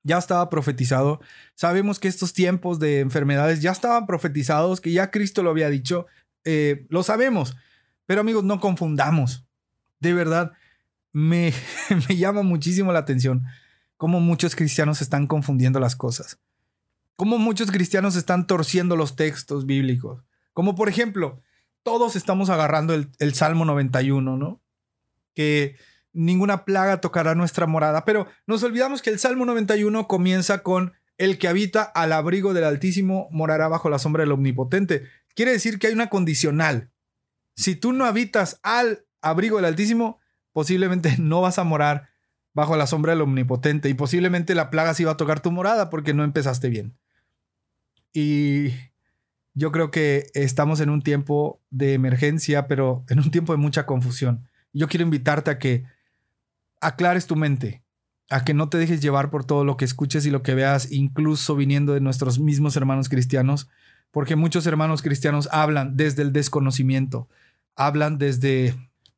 ya 0.05 0.19
estaba 0.19 0.51
profetizado. 0.51 1.21
Sabemos 1.55 1.99
que 1.99 2.09
estos 2.09 2.35
tiempos 2.35 2.79
de 2.79 3.01
enfermedades 3.01 3.63
ya 3.63 3.73
estaban 3.73 4.07
profetizados, 4.07 4.81
que 4.81 4.93
ya 4.93 5.11
Cristo 5.11 5.43
lo 5.43 5.51
había 5.51 5.71
dicho. 5.71 6.07
Eh, 6.45 6.87
lo 6.91 7.03
sabemos. 7.03 7.57
Pero 8.07 8.21
amigos, 8.21 8.45
no 8.45 8.61
confundamos. 8.61 9.47
De 10.01 10.13
verdad, 10.13 10.53
me, 11.13 11.53
me 12.09 12.17
llama 12.17 12.43
muchísimo 12.43 12.93
la 12.93 13.01
atención 13.01 13.45
cómo 13.97 14.21
muchos 14.21 14.55
cristianos 14.57 15.01
están 15.01 15.27
confundiendo 15.27 15.81
las 15.81 15.97
cosas. 15.97 16.39
Cómo 17.17 17.39
muchos 17.39 17.71
cristianos 17.71 18.17
están 18.17 18.47
torciendo 18.47 18.97
los 18.97 19.17
textos 19.17 19.67
bíblicos. 19.67 20.25
Como 20.53 20.75
por 20.75 20.89
ejemplo, 20.89 21.41
todos 21.83 22.17
estamos 22.17 22.51
agarrando 22.51 22.93
el, 22.95 23.09
el 23.19 23.35
Salmo 23.35 23.65
91, 23.65 24.37
¿no? 24.37 24.61
Que 25.33 25.77
ninguna 26.13 26.65
plaga 26.65 27.01
tocará 27.01 27.35
nuestra 27.35 27.67
morada. 27.67 28.05
Pero 28.05 28.27
nos 28.47 28.63
olvidamos 28.63 29.01
que 29.01 29.11
el 29.11 29.19
Salmo 29.19 29.45
91 29.45 30.09
comienza 30.09 30.63
con 30.63 30.93
el 31.19 31.39
que 31.39 31.49
habita 31.49 31.83
al 31.83 32.13
abrigo 32.13 32.55
del 32.55 32.65
Altísimo 32.65 33.29
morará 33.31 33.69
bajo 33.69 33.89
la 33.89 33.99
sombra 33.99 34.23
del 34.23 34.33
Omnipotente. 34.33 35.05
Quiere 35.35 35.53
decir 35.53 35.79
que 35.79 35.87
hay 35.87 35.93
una 35.93 36.09
condicional. 36.09 36.91
Si 37.55 37.77
tú 37.77 37.93
no 37.93 38.05
habitas 38.05 38.59
al 38.63 39.07
abrigo 39.21 39.57
del 39.57 39.67
Altísimo, 39.67 40.21
posiblemente 40.53 41.17
no 41.19 41.41
vas 41.41 41.59
a 41.59 41.65
morar 41.65 42.09
bajo 42.53 42.77
la 42.77 42.87
sombra 42.87 43.13
del 43.13 43.23
Omnipotente 43.23 43.89
y 43.89 43.95
posiblemente 43.95 44.55
la 44.55 44.71
plaga 44.71 44.95
sí 44.95 45.05
va 45.05 45.13
a 45.13 45.17
tocar 45.17 45.41
tu 45.41 45.51
morada 45.51 45.91
porque 45.91 46.15
no 46.15 46.25
empezaste 46.25 46.69
bien. 46.69 46.97
Y 48.13 48.71
yo 49.55 49.73
creo 49.73 49.91
que 49.91 50.27
estamos 50.35 50.81
en 50.81 50.89
un 50.89 51.03
tiempo 51.03 51.61
de 51.71 51.95
emergencia, 51.95 52.69
pero 52.69 53.05
en 53.09 53.19
un 53.19 53.31
tiempo 53.31 53.53
de 53.53 53.59
mucha 53.59 53.87
confusión. 53.87 54.49
Yo 54.73 54.89
quiero 54.89 55.05
invitarte 55.05 55.51
a 55.51 55.59
que 55.59 55.85
aclares 56.81 57.27
tu 57.27 57.35
mente, 57.35 57.83
a 58.31 58.45
que 58.45 58.55
no 58.55 58.69
te 58.69 58.79
dejes 58.79 59.01
llevar 59.01 59.31
por 59.31 59.45
todo 59.45 59.65
lo 59.65 59.77
que 59.77 59.85
escuches 59.85 60.27
y 60.27 60.31
lo 60.31 60.43
que 60.43 60.55
veas, 60.55 60.93
incluso 60.93 61.57
viniendo 61.57 61.93
de 61.93 62.01
nuestros 62.01 62.39
mismos 62.39 62.77
hermanos 62.77 63.09
cristianos, 63.09 63.69
porque 64.11 64.37
muchos 64.37 64.67
hermanos 64.67 65.03
cristianos 65.03 65.49
hablan 65.51 65.97
desde 65.97 66.23
el 66.23 66.33
desconocimiento, 66.33 67.29
hablan 67.77 68.19
desde 68.19 68.75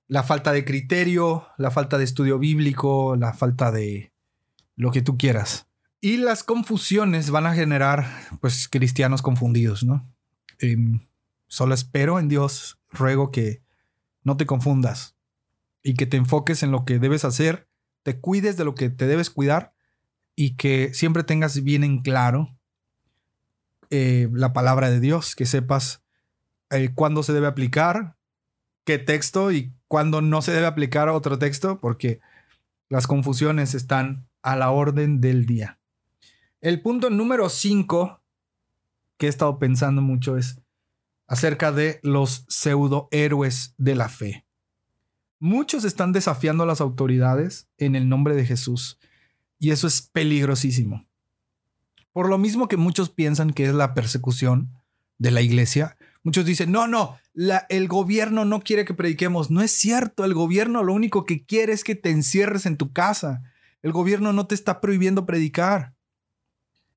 la 0.09 0.23
falta 0.23 0.53
de 0.53 0.65
criterio, 0.65 1.47
la 1.59 1.71
falta 1.71 1.99
de 1.99 2.05
estudio 2.05 2.39
bíblico, 2.39 3.17
la 3.17 3.33
falta 3.33 3.73
de 3.73 4.13
lo 4.77 4.91
que 4.93 5.03
tú 5.03 5.19
quieras. 5.19 5.67
Y 6.01 6.19
las 6.19 6.45
confusiones 6.45 7.31
van 7.31 7.47
a 7.47 7.55
generar, 7.55 8.07
pues, 8.41 8.69
cristianos 8.69 9.23
confundidos, 9.23 9.83
¿no? 9.83 10.05
Em, 10.59 11.01
solo 11.49 11.75
espero 11.75 12.19
en 12.19 12.29
Dios, 12.29 12.79
ruego 12.91 13.31
que 13.31 13.63
no 14.23 14.37
te 14.37 14.47
confundas 14.47 15.17
y 15.83 15.95
que 15.95 16.07
te 16.07 16.17
enfoques 16.17 16.63
en 16.63 16.71
lo 16.71 16.85
que 16.85 16.99
debes 16.99 17.25
hacer, 17.25 17.69
te 18.03 18.21
cuides 18.21 18.57
de 18.57 18.65
lo 18.65 18.75
que 18.75 18.91
te 18.91 19.07
debes 19.07 19.31
cuidar 19.31 19.75
y 20.35 20.57
que 20.57 20.93
siempre 20.95 21.25
tengas 21.25 21.63
bien 21.63 21.83
en 21.83 22.01
claro 22.01 22.57
eh, 23.91 24.29
la 24.33 24.53
palabra 24.53 24.91
de 24.91 25.01
Dios, 25.01 25.35
que 25.35 25.47
sepas 25.47 26.03
eh, 26.71 26.91
cuándo 26.95 27.23
se 27.23 27.33
debe 27.33 27.47
aplicar, 27.47 28.17
qué 28.87 28.99
texto 28.99 29.53
y 29.53 29.75
cuándo 29.89 30.23
no 30.23 30.41
se 30.41 30.53
debe 30.53 30.67
aplicar 30.67 31.09
a 31.09 31.13
otro 31.13 31.39
texto, 31.39 31.81
porque 31.81 32.21
las 32.89 33.07
confusiones 33.07 33.75
están 33.75 34.29
a 34.43 34.57
la 34.57 34.71
orden 34.71 35.21
del 35.21 35.45
día. 35.45 35.79
El 36.61 36.81
punto 36.81 37.11
número 37.11 37.51
5 37.51 38.23
que 39.19 39.27
he 39.27 39.29
estado 39.29 39.59
pensando 39.59 40.03
mucho 40.03 40.37
es 40.37 40.61
acerca 41.27 41.73
de 41.73 41.99
los 42.03 42.45
pseudohéroes 42.49 43.75
de 43.77 43.97
la 43.97 44.09
fe. 44.09 44.47
Muchos 45.41 45.85
están 45.85 46.13
desafiando 46.13 46.63
a 46.63 46.67
las 46.67 46.81
autoridades 46.81 47.69
en 47.79 47.97
el 47.97 48.09
nombre 48.09 48.37
de 48.37 48.47
Jesús 48.47 48.99
y 49.59 49.73
eso 49.73 49.89
es 49.89 50.03
peligrosísimo. 50.03 51.07
Por 52.13 52.29
lo 52.29 52.39
mismo 52.39 52.69
que 52.69 52.77
muchos 52.77 53.11
piensan 53.11 53.51
que 53.53 53.65
es 53.65 53.75
la 53.75 53.95
persecución 53.95 54.73
de 55.19 55.33
la 55.33 55.41
iglesia, 55.41 55.97
muchos 56.27 56.45
dicen, 56.45 56.73
no, 56.73 56.89
no, 56.89 57.17
el 57.69 57.87
gobierno 57.87 58.45
no 58.45 58.61
quiere 58.61 58.85
que 58.85 58.95
prediquemos. 58.95 59.49
No 59.49 59.63
es 59.63 59.71
cierto, 59.71 60.25
el 60.25 60.35
gobierno 60.35 60.83
lo 60.83 60.93
único 60.93 61.25
que 61.25 61.47
quiere 61.47 61.73
es 61.73 61.85
que 61.85 61.95
te 61.95 62.11
encierres 62.11 62.67
en 62.67 62.77
tu 62.77 62.93
casa. 62.93 63.45
El 63.81 63.93
gobierno 63.93 64.33
no 64.33 64.49
te 64.49 64.57
está 64.57 64.81
prohibiendo 64.81 65.25
predicar. 65.25 65.95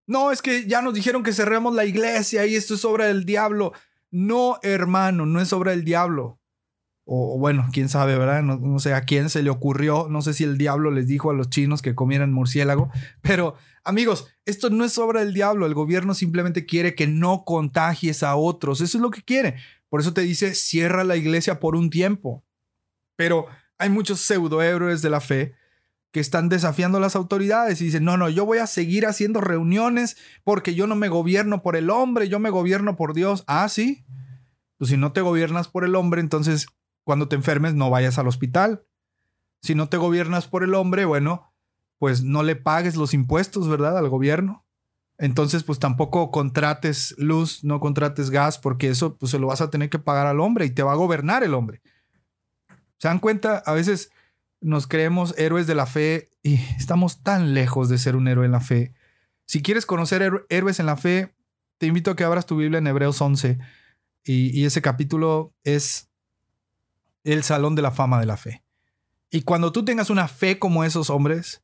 No, 0.07 0.31
es 0.31 0.41
que 0.41 0.65
ya 0.65 0.81
nos 0.81 0.95
dijeron 0.95 1.21
que 1.21 1.31
cerremos 1.31 1.75
la 1.75 1.85
iglesia 1.85 2.47
y 2.47 2.55
esto 2.55 2.73
es 2.73 2.83
obra 2.83 3.05
del 3.05 3.23
diablo. 3.23 3.71
No, 4.09 4.57
hermano, 4.63 5.27
no 5.27 5.39
es 5.39 5.53
obra 5.53 5.71
del 5.71 5.85
diablo. 5.85 6.38
O, 7.11 7.39
bueno, 7.39 7.67
quién 7.73 7.89
sabe, 7.89 8.15
¿verdad? 8.19 8.43
No, 8.43 8.77
sé 8.77 8.93
a 8.93 9.01
quién 9.01 9.31
se 9.31 9.41
le 9.41 9.49
ocurrió. 9.49 10.07
No 10.11 10.21
sé 10.21 10.35
si 10.35 10.43
el 10.43 10.59
diablo 10.59 10.91
les 10.91 11.07
dijo 11.07 11.31
a 11.31 11.33
los 11.33 11.49
chinos 11.49 11.81
que 11.81 11.95
comieran 11.95 12.31
murciélago. 12.31 12.91
Pero, 13.21 13.55
amigos, 13.83 14.27
esto 14.45 14.69
no 14.69 14.85
es 14.85 14.95
obra 14.99 15.21
del 15.21 15.33
diablo. 15.33 15.65
El 15.65 15.73
gobierno 15.73 16.13
simplemente 16.13 16.67
quiere 16.67 16.93
que 16.93 17.07
no 17.07 17.45
contagies 17.45 18.21
a 18.21 18.35
otros. 18.35 18.81
Eso 18.81 18.99
es 18.99 19.01
lo 19.01 19.09
que 19.09 19.23
quiere. 19.23 19.55
Por 19.89 20.01
eso 20.01 20.13
te 20.13 20.21
dice, 20.21 20.53
cierra 20.53 21.03
la 21.03 21.15
iglesia 21.15 21.59
por 21.59 21.75
un 21.75 21.89
tiempo. 21.89 22.43
Pero 23.15 23.47
hay 23.79 23.89
muchos 23.89 24.21
pseudohéroes 24.21 25.01
de 25.01 25.09
la 25.09 25.19
fe 25.19 25.55
que 26.11 26.19
están 26.19 26.47
desafiando 26.47 26.99
a 26.99 27.01
las 27.01 27.15
autoridades 27.15 27.81
y 27.81 27.85
dicen, 27.85 28.03
no, 28.03 28.17
no, 28.17 28.29
yo 28.29 28.45
voy 28.45 28.59
a 28.59 28.67
seguir 28.67 29.07
haciendo 29.07 29.41
reuniones 29.41 30.15
porque 30.43 30.75
yo 30.75 30.85
no 30.85 30.95
me 30.95 31.09
gobierno 31.09 31.63
por 31.63 31.75
el 31.75 31.89
hombre, 31.89 32.29
yo 32.29 32.37
me 32.37 32.51
gobierno 32.51 32.95
por 32.95 33.15
Dios. 33.15 33.43
Ah, 33.47 33.67
sí. 33.67 34.05
Pues 34.77 34.91
si 34.91 34.97
no 34.97 35.11
te 35.11 35.21
gobiernas 35.21 35.69
por 35.69 35.85
el 35.85 35.95
hombre, 35.95 36.21
entonces 36.21 36.67
cuando 37.09 37.27
te 37.27 37.35
enfermes 37.35 37.73
no 37.73 37.89
vayas 37.89 38.19
al 38.19 38.27
hospital. 38.27 38.83
Si 39.63 39.73
no 39.73 39.89
te 39.89 39.97
gobiernas 39.97 40.47
por 40.47 40.63
el 40.63 40.75
hombre, 40.75 41.05
bueno, 41.05 41.51
pues 41.97 42.21
no 42.21 42.43
le 42.43 42.55
pagues 42.55 42.95
los 42.95 43.15
impuestos, 43.15 43.67
¿verdad? 43.67 43.97
Al 43.97 44.09
gobierno. 44.09 44.63
Entonces, 45.17 45.63
pues 45.63 45.79
tampoco 45.79 46.29
contrates 46.29 47.15
luz, 47.17 47.63
no 47.63 47.79
contrates 47.79 48.29
gas, 48.29 48.59
porque 48.59 48.89
eso 48.89 49.17
pues 49.17 49.31
se 49.31 49.39
lo 49.39 49.47
vas 49.47 49.59
a 49.59 49.71
tener 49.71 49.89
que 49.89 49.97
pagar 49.97 50.27
al 50.27 50.39
hombre 50.39 50.67
y 50.67 50.69
te 50.69 50.83
va 50.83 50.91
a 50.91 50.97
gobernar 50.97 51.43
el 51.43 51.55
hombre. 51.55 51.81
¿Se 52.99 53.07
dan 53.07 53.17
cuenta? 53.17 53.63
A 53.65 53.73
veces 53.73 54.11
nos 54.61 54.85
creemos 54.85 55.33
héroes 55.35 55.65
de 55.65 55.73
la 55.73 55.87
fe 55.87 56.29
y 56.43 56.59
estamos 56.77 57.23
tan 57.23 57.55
lejos 57.55 57.89
de 57.89 57.97
ser 57.97 58.17
un 58.17 58.27
héroe 58.27 58.45
en 58.45 58.51
la 58.51 58.61
fe. 58.61 58.93
Si 59.47 59.63
quieres 59.63 59.87
conocer 59.87 60.45
héroes 60.49 60.79
en 60.79 60.85
la 60.85 60.95
fe, 60.95 61.33
te 61.79 61.87
invito 61.87 62.11
a 62.11 62.15
que 62.15 62.23
abras 62.23 62.45
tu 62.45 62.55
Biblia 62.55 62.77
en 62.77 62.85
Hebreos 62.85 63.19
11 63.19 63.57
y, 64.25 64.55
y 64.55 64.65
ese 64.65 64.83
capítulo 64.83 65.55
es 65.63 66.08
el 67.23 67.43
salón 67.43 67.75
de 67.75 67.81
la 67.81 67.91
fama 67.91 68.19
de 68.19 68.25
la 68.25 68.37
fe. 68.37 68.63
Y 69.29 69.43
cuando 69.43 69.71
tú 69.71 69.85
tengas 69.85 70.09
una 70.09 70.27
fe 70.27 70.59
como 70.59 70.83
esos 70.83 71.09
hombres, 71.09 71.63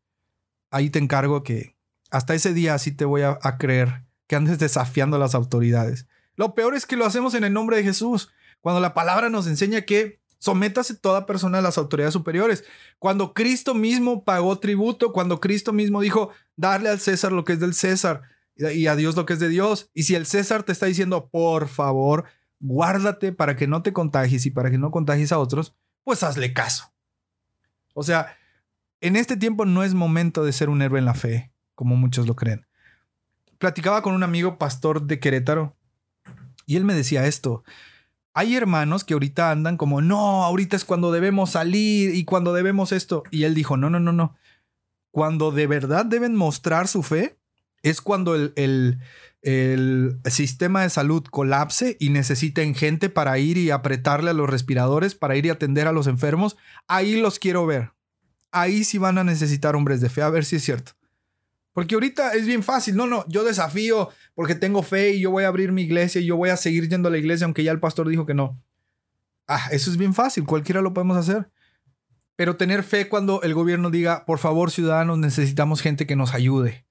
ahí 0.69 0.89
te 0.89 0.99
encargo 0.99 1.43
que 1.43 1.75
hasta 2.11 2.35
ese 2.35 2.53
día 2.53 2.77
sí 2.77 2.91
te 2.91 3.05
voy 3.05 3.23
a, 3.23 3.39
creer 3.57 4.03
que 4.27 4.35
andes 4.35 4.59
desafiando 4.59 5.17
a 5.17 5.19
las 5.19 5.35
autoridades. 5.35 6.07
Lo 6.35 6.53
peor 6.53 6.75
es 6.75 6.85
que 6.85 6.97
lo 6.97 7.05
hacemos 7.05 7.33
en 7.33 7.43
el 7.43 7.53
nombre 7.53 7.77
de 7.77 7.83
Jesús, 7.83 8.29
cuando 8.61 8.81
la 8.81 8.93
palabra 8.93 9.29
nos 9.29 9.47
enseña 9.47 9.81
que 9.81 10.19
Sométase 10.45 10.93
toda 10.93 11.25
persona 11.25 11.57
a 11.57 11.61
las 11.61 11.79
autoridades 11.79 12.13
superiores. 12.13 12.63
Cuando 12.99 13.33
Cristo 13.33 13.73
mismo 13.73 14.23
pagó 14.23 14.59
tributo, 14.59 15.11
cuando 15.11 15.39
Cristo 15.39 15.73
mismo 15.73 16.01
dijo, 16.01 16.29
darle 16.55 16.89
al 16.89 16.99
César 16.99 17.31
lo 17.31 17.43
que 17.43 17.53
es 17.53 17.59
del 17.59 17.73
César 17.73 18.21
y 18.55 18.85
a 18.85 18.95
Dios 18.95 19.15
lo 19.15 19.25
que 19.25 19.33
es 19.33 19.39
de 19.39 19.49
Dios. 19.49 19.89
Y 19.95 20.03
si 20.03 20.13
el 20.13 20.27
César 20.27 20.61
te 20.61 20.71
está 20.71 20.85
diciendo, 20.85 21.29
por 21.31 21.67
favor, 21.67 22.25
guárdate 22.59 23.31
para 23.33 23.55
que 23.55 23.67
no 23.67 23.81
te 23.81 23.93
contagies 23.93 24.45
y 24.45 24.51
para 24.51 24.71
que 24.71 24.77
no 24.77 24.91
contagies 24.91 25.31
a 25.31 25.39
otros, 25.39 25.75
pues 26.03 26.23
hazle 26.23 26.53
caso. 26.53 26.93
O 27.93 28.03
sea, 28.03 28.37
en 29.01 29.15
este 29.15 29.37
tiempo 29.37 29.65
no 29.65 29.83
es 29.83 29.93
momento 29.93 30.43
de 30.43 30.53
ser 30.53 30.69
un 30.69 30.81
héroe 30.81 30.99
en 30.99 31.05
la 31.05 31.13
fe, 31.13 31.51
como 31.75 31.95
muchos 31.95 32.27
lo 32.27 32.35
creen. 32.35 32.65
Platicaba 33.57 34.01
con 34.01 34.13
un 34.13 34.23
amigo 34.23 34.57
pastor 34.57 35.03
de 35.03 35.19
Querétaro 35.19 35.75
y 36.65 36.75
él 36.75 36.85
me 36.85 36.93
decía 36.93 37.25
esto. 37.25 37.63
Hay 38.33 38.55
hermanos 38.55 39.03
que 39.03 39.13
ahorita 39.13 39.51
andan 39.51 39.77
como, 39.77 40.01
no, 40.01 40.43
ahorita 40.43 40.75
es 40.75 40.83
cuando 40.83 41.11
debemos 41.11 41.51
salir 41.51 42.15
y 42.15 42.25
cuando 42.25 42.53
debemos 42.53 42.91
esto. 42.91 43.23
Y 43.31 43.43
él 43.43 43.55
dijo, 43.55 43.77
no, 43.77 43.89
no, 43.89 43.99
no, 43.99 44.11
no. 44.11 44.35
Cuando 45.11 45.51
de 45.51 45.67
verdad 45.67 46.05
deben 46.05 46.35
mostrar 46.35 46.87
su 46.87 47.01
fe 47.01 47.37
es 47.81 48.01
cuando 48.01 48.35
el, 48.35 48.51
el, 48.55 48.99
el 49.45 50.19
sistema 50.25 50.81
de 50.81 50.89
salud 50.89 51.23
colapse 51.23 51.97
y 51.99 52.09
necesiten 52.09 52.73
gente 52.73 53.09
para 53.09 53.37
ir 53.37 53.59
y 53.59 53.69
apretarle 53.69 54.31
a 54.31 54.33
los 54.33 54.49
respiradores, 54.49 55.13
para 55.13 55.35
ir 55.35 55.45
y 55.45 55.49
atender 55.49 55.87
a 55.87 55.91
los 55.91 56.07
enfermos. 56.07 56.57
Ahí 56.87 57.21
los 57.21 57.37
quiero 57.37 57.67
ver. 57.67 57.91
Ahí 58.51 58.83
sí 58.83 58.97
van 58.97 59.19
a 59.19 59.23
necesitar 59.23 59.75
hombres 59.75 60.01
de 60.01 60.09
fe, 60.09 60.23
a 60.23 60.29
ver 60.29 60.45
si 60.45 60.55
es 60.55 60.63
cierto. 60.63 60.93
Porque 61.73 61.93
ahorita 61.93 62.33
es 62.33 62.47
bien 62.47 62.63
fácil. 62.63 62.95
No, 62.95 63.05
no, 63.05 63.23
yo 63.27 63.43
desafío 63.43 64.09
porque 64.33 64.55
tengo 64.55 64.81
fe 64.81 65.11
y 65.11 65.19
yo 65.19 65.29
voy 65.29 65.43
a 65.43 65.49
abrir 65.49 65.71
mi 65.71 65.83
iglesia 65.83 66.21
y 66.21 66.25
yo 66.25 66.37
voy 66.37 66.49
a 66.49 66.57
seguir 66.57 66.89
yendo 66.89 67.09
a 67.09 67.11
la 67.11 67.19
iglesia 67.19 67.45
aunque 67.45 67.63
ya 67.63 67.71
el 67.71 67.79
pastor 67.79 68.09
dijo 68.09 68.25
que 68.25 68.33
no. 68.33 68.59
Ah, 69.47 69.67
eso 69.71 69.91
es 69.91 69.97
bien 69.97 70.15
fácil, 70.15 70.45
cualquiera 70.45 70.81
lo 70.81 70.95
podemos 70.95 71.17
hacer. 71.17 71.51
Pero 72.35 72.55
tener 72.55 72.81
fe 72.81 73.09
cuando 73.09 73.43
el 73.43 73.53
gobierno 73.53 73.91
diga, 73.91 74.25
por 74.25 74.39
favor, 74.39 74.71
ciudadanos, 74.71 75.19
necesitamos 75.19 75.81
gente 75.81 76.07
que 76.07 76.15
nos 76.15 76.33
ayude 76.33 76.84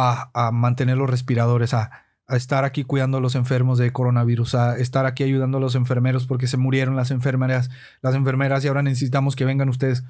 a, 0.00 0.30
a 0.32 0.52
mantener 0.52 0.96
los 0.96 1.10
respiradores, 1.10 1.74
a, 1.74 1.90
a 2.28 2.36
estar 2.36 2.64
aquí 2.64 2.84
cuidando 2.84 3.18
a 3.18 3.20
los 3.20 3.34
enfermos 3.34 3.78
de 3.78 3.92
coronavirus, 3.92 4.54
a 4.54 4.76
estar 4.76 5.06
aquí 5.06 5.24
ayudando 5.24 5.58
a 5.58 5.60
los 5.60 5.74
enfermeros 5.74 6.26
porque 6.26 6.46
se 6.46 6.56
murieron 6.56 6.94
las 6.94 7.10
enfermeras, 7.10 7.68
las 8.00 8.14
enfermeras 8.14 8.64
y 8.64 8.68
ahora 8.68 8.82
necesitamos 8.82 9.34
que 9.34 9.44
vengan 9.44 9.68
ustedes. 9.68 10.04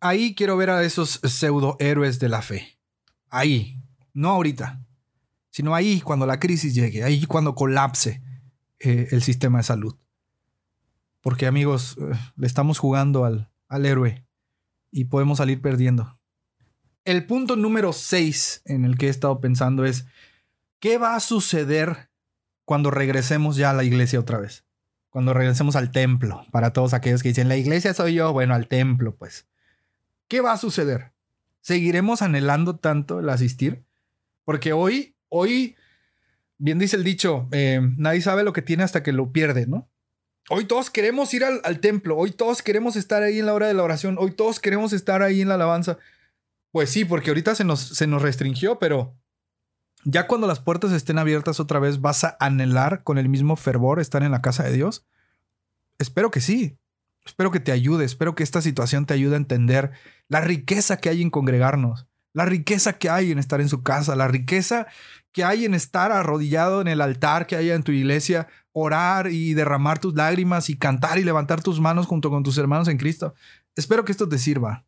Ahí 0.00 0.34
quiero 0.34 0.58
ver 0.58 0.70
a 0.70 0.82
esos 0.82 1.20
pseudo 1.22 1.76
héroes 1.80 2.20
de 2.20 2.28
la 2.28 2.42
fe. 2.42 2.78
Ahí, 3.30 3.82
no 4.12 4.28
ahorita, 4.28 4.84
sino 5.50 5.74
ahí 5.74 6.02
cuando 6.02 6.26
la 6.26 6.38
crisis 6.38 6.74
llegue, 6.74 7.02
ahí 7.02 7.24
cuando 7.24 7.54
colapse 7.54 8.22
eh, 8.78 9.08
el 9.10 9.22
sistema 9.22 9.58
de 9.58 9.64
salud. 9.64 9.96
Porque 11.22 11.46
amigos, 11.46 11.96
eh, 11.98 12.14
le 12.36 12.46
estamos 12.46 12.78
jugando 12.78 13.24
al, 13.24 13.50
al 13.68 13.86
héroe 13.86 14.26
y 14.90 15.04
podemos 15.04 15.38
salir 15.38 15.62
perdiendo. 15.62 16.17
El 17.08 17.24
punto 17.24 17.56
número 17.56 17.94
6 17.94 18.64
en 18.66 18.84
el 18.84 18.98
que 18.98 19.06
he 19.06 19.08
estado 19.08 19.40
pensando 19.40 19.86
es, 19.86 20.04
¿qué 20.78 20.98
va 20.98 21.16
a 21.16 21.20
suceder 21.20 22.10
cuando 22.66 22.90
regresemos 22.90 23.56
ya 23.56 23.70
a 23.70 23.72
la 23.72 23.82
iglesia 23.82 24.20
otra 24.20 24.38
vez? 24.38 24.66
Cuando 25.08 25.32
regresemos 25.32 25.74
al 25.74 25.90
templo, 25.90 26.44
para 26.50 26.74
todos 26.74 26.92
aquellos 26.92 27.22
que 27.22 27.30
dicen, 27.30 27.48
la 27.48 27.56
iglesia 27.56 27.94
soy 27.94 28.12
yo, 28.12 28.34
bueno, 28.34 28.54
al 28.54 28.68
templo, 28.68 29.16
pues. 29.16 29.46
¿Qué 30.28 30.42
va 30.42 30.52
a 30.52 30.58
suceder? 30.58 31.12
¿Seguiremos 31.62 32.20
anhelando 32.20 32.76
tanto 32.76 33.20
el 33.20 33.30
asistir? 33.30 33.82
Porque 34.44 34.74
hoy, 34.74 35.16
hoy, 35.30 35.76
bien 36.58 36.78
dice 36.78 36.96
el 36.96 37.04
dicho, 37.04 37.48
eh, 37.52 37.80
nadie 37.96 38.20
sabe 38.20 38.44
lo 38.44 38.52
que 38.52 38.60
tiene 38.60 38.82
hasta 38.82 39.02
que 39.02 39.12
lo 39.12 39.32
pierde, 39.32 39.66
¿no? 39.66 39.88
Hoy 40.50 40.66
todos 40.66 40.90
queremos 40.90 41.32
ir 41.32 41.42
al, 41.42 41.80
templo, 41.80 42.18
hoy 42.18 42.32
todos 42.32 42.60
queremos 42.60 42.96
estar 42.96 43.22
ahí 43.22 43.38
en 43.38 43.46
la 43.46 43.54
hora 43.54 43.66
de 43.66 43.72
la 43.72 43.82
oración, 43.82 44.16
hoy 44.18 44.32
todos 44.32 44.60
queremos 44.60 44.92
estar 44.92 45.22
ahí 45.22 45.40
en 45.40 45.48
la 45.48 45.54
alabanza. 45.54 45.96
Pues 46.78 46.90
sí, 46.90 47.04
porque 47.04 47.30
ahorita 47.30 47.56
se 47.56 47.64
nos, 47.64 47.80
se 47.80 48.06
nos 48.06 48.22
restringió, 48.22 48.78
pero 48.78 49.16
ya 50.04 50.28
cuando 50.28 50.46
las 50.46 50.60
puertas 50.60 50.92
estén 50.92 51.18
abiertas 51.18 51.58
otra 51.58 51.80
vez, 51.80 52.00
¿vas 52.00 52.22
a 52.22 52.36
anhelar 52.38 53.02
con 53.02 53.18
el 53.18 53.28
mismo 53.28 53.56
fervor 53.56 53.98
estar 53.98 54.22
en 54.22 54.30
la 54.30 54.42
casa 54.42 54.62
de 54.62 54.74
Dios? 54.74 55.04
Espero 55.98 56.30
que 56.30 56.40
sí. 56.40 56.78
Espero 57.26 57.50
que 57.50 57.58
te 57.58 57.72
ayude, 57.72 58.04
espero 58.04 58.36
que 58.36 58.44
esta 58.44 58.62
situación 58.62 59.06
te 59.06 59.14
ayude 59.14 59.34
a 59.34 59.38
entender 59.38 59.90
la 60.28 60.40
riqueza 60.40 60.98
que 60.98 61.08
hay 61.08 61.20
en 61.20 61.30
congregarnos, 61.30 62.06
la 62.32 62.44
riqueza 62.44 62.92
que 62.92 63.10
hay 63.10 63.32
en 63.32 63.40
estar 63.40 63.60
en 63.60 63.68
su 63.68 63.82
casa, 63.82 64.14
la 64.14 64.28
riqueza 64.28 64.86
que 65.32 65.42
hay 65.42 65.64
en 65.64 65.74
estar 65.74 66.12
arrodillado 66.12 66.80
en 66.80 66.86
el 66.86 67.00
altar 67.00 67.48
que 67.48 67.56
haya 67.56 67.74
en 67.74 67.82
tu 67.82 67.90
iglesia, 67.90 68.46
orar 68.70 69.32
y 69.32 69.54
derramar 69.54 69.98
tus 69.98 70.14
lágrimas 70.14 70.70
y 70.70 70.78
cantar 70.78 71.18
y 71.18 71.24
levantar 71.24 71.60
tus 71.60 71.80
manos 71.80 72.06
junto 72.06 72.30
con 72.30 72.44
tus 72.44 72.56
hermanos 72.56 72.86
en 72.86 72.98
Cristo. 72.98 73.34
Espero 73.74 74.04
que 74.04 74.12
esto 74.12 74.28
te 74.28 74.38
sirva, 74.38 74.86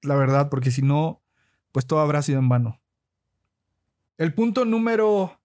la 0.00 0.14
verdad, 0.14 0.48
porque 0.48 0.70
si 0.70 0.82
no, 0.82 1.23
pues 1.74 1.88
todo 1.88 1.98
habrá 1.98 2.22
sido 2.22 2.38
en 2.38 2.48
vano. 2.48 2.80
El 4.16 4.32
punto 4.32 4.64
número 4.64 5.40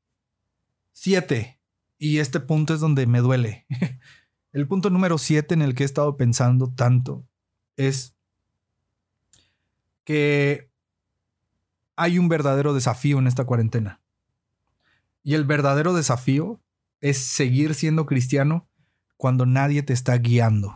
siete, 0.91 1.59
y 1.97 2.19
este 2.19 2.39
punto 2.39 2.75
es 2.75 2.79
donde 2.79 3.07
me 3.07 3.19
duele. 3.19 3.65
El 4.51 4.67
punto 4.67 4.91
número 4.91 5.17
siete 5.17 5.55
en 5.55 5.63
el 5.63 5.73
que 5.73 5.83
he 5.83 5.85
estado 5.85 6.17
pensando 6.17 6.71
tanto 6.71 7.27
es 7.77 8.15
que 10.03 10.71
hay 11.95 12.17
un 12.17 12.29
verdadero 12.29 12.73
desafío 12.73 13.19
en 13.19 13.27
esta 13.27 13.45
cuarentena. 13.45 14.01
Y 15.21 15.35
el 15.35 15.45
verdadero 15.45 15.93
desafío 15.93 16.59
es 16.99 17.19
seguir 17.19 17.75
siendo 17.75 18.07
cristiano 18.07 18.67
cuando 19.17 19.45
nadie 19.45 19.83
te 19.83 19.93
está 19.93 20.17
guiando. 20.17 20.75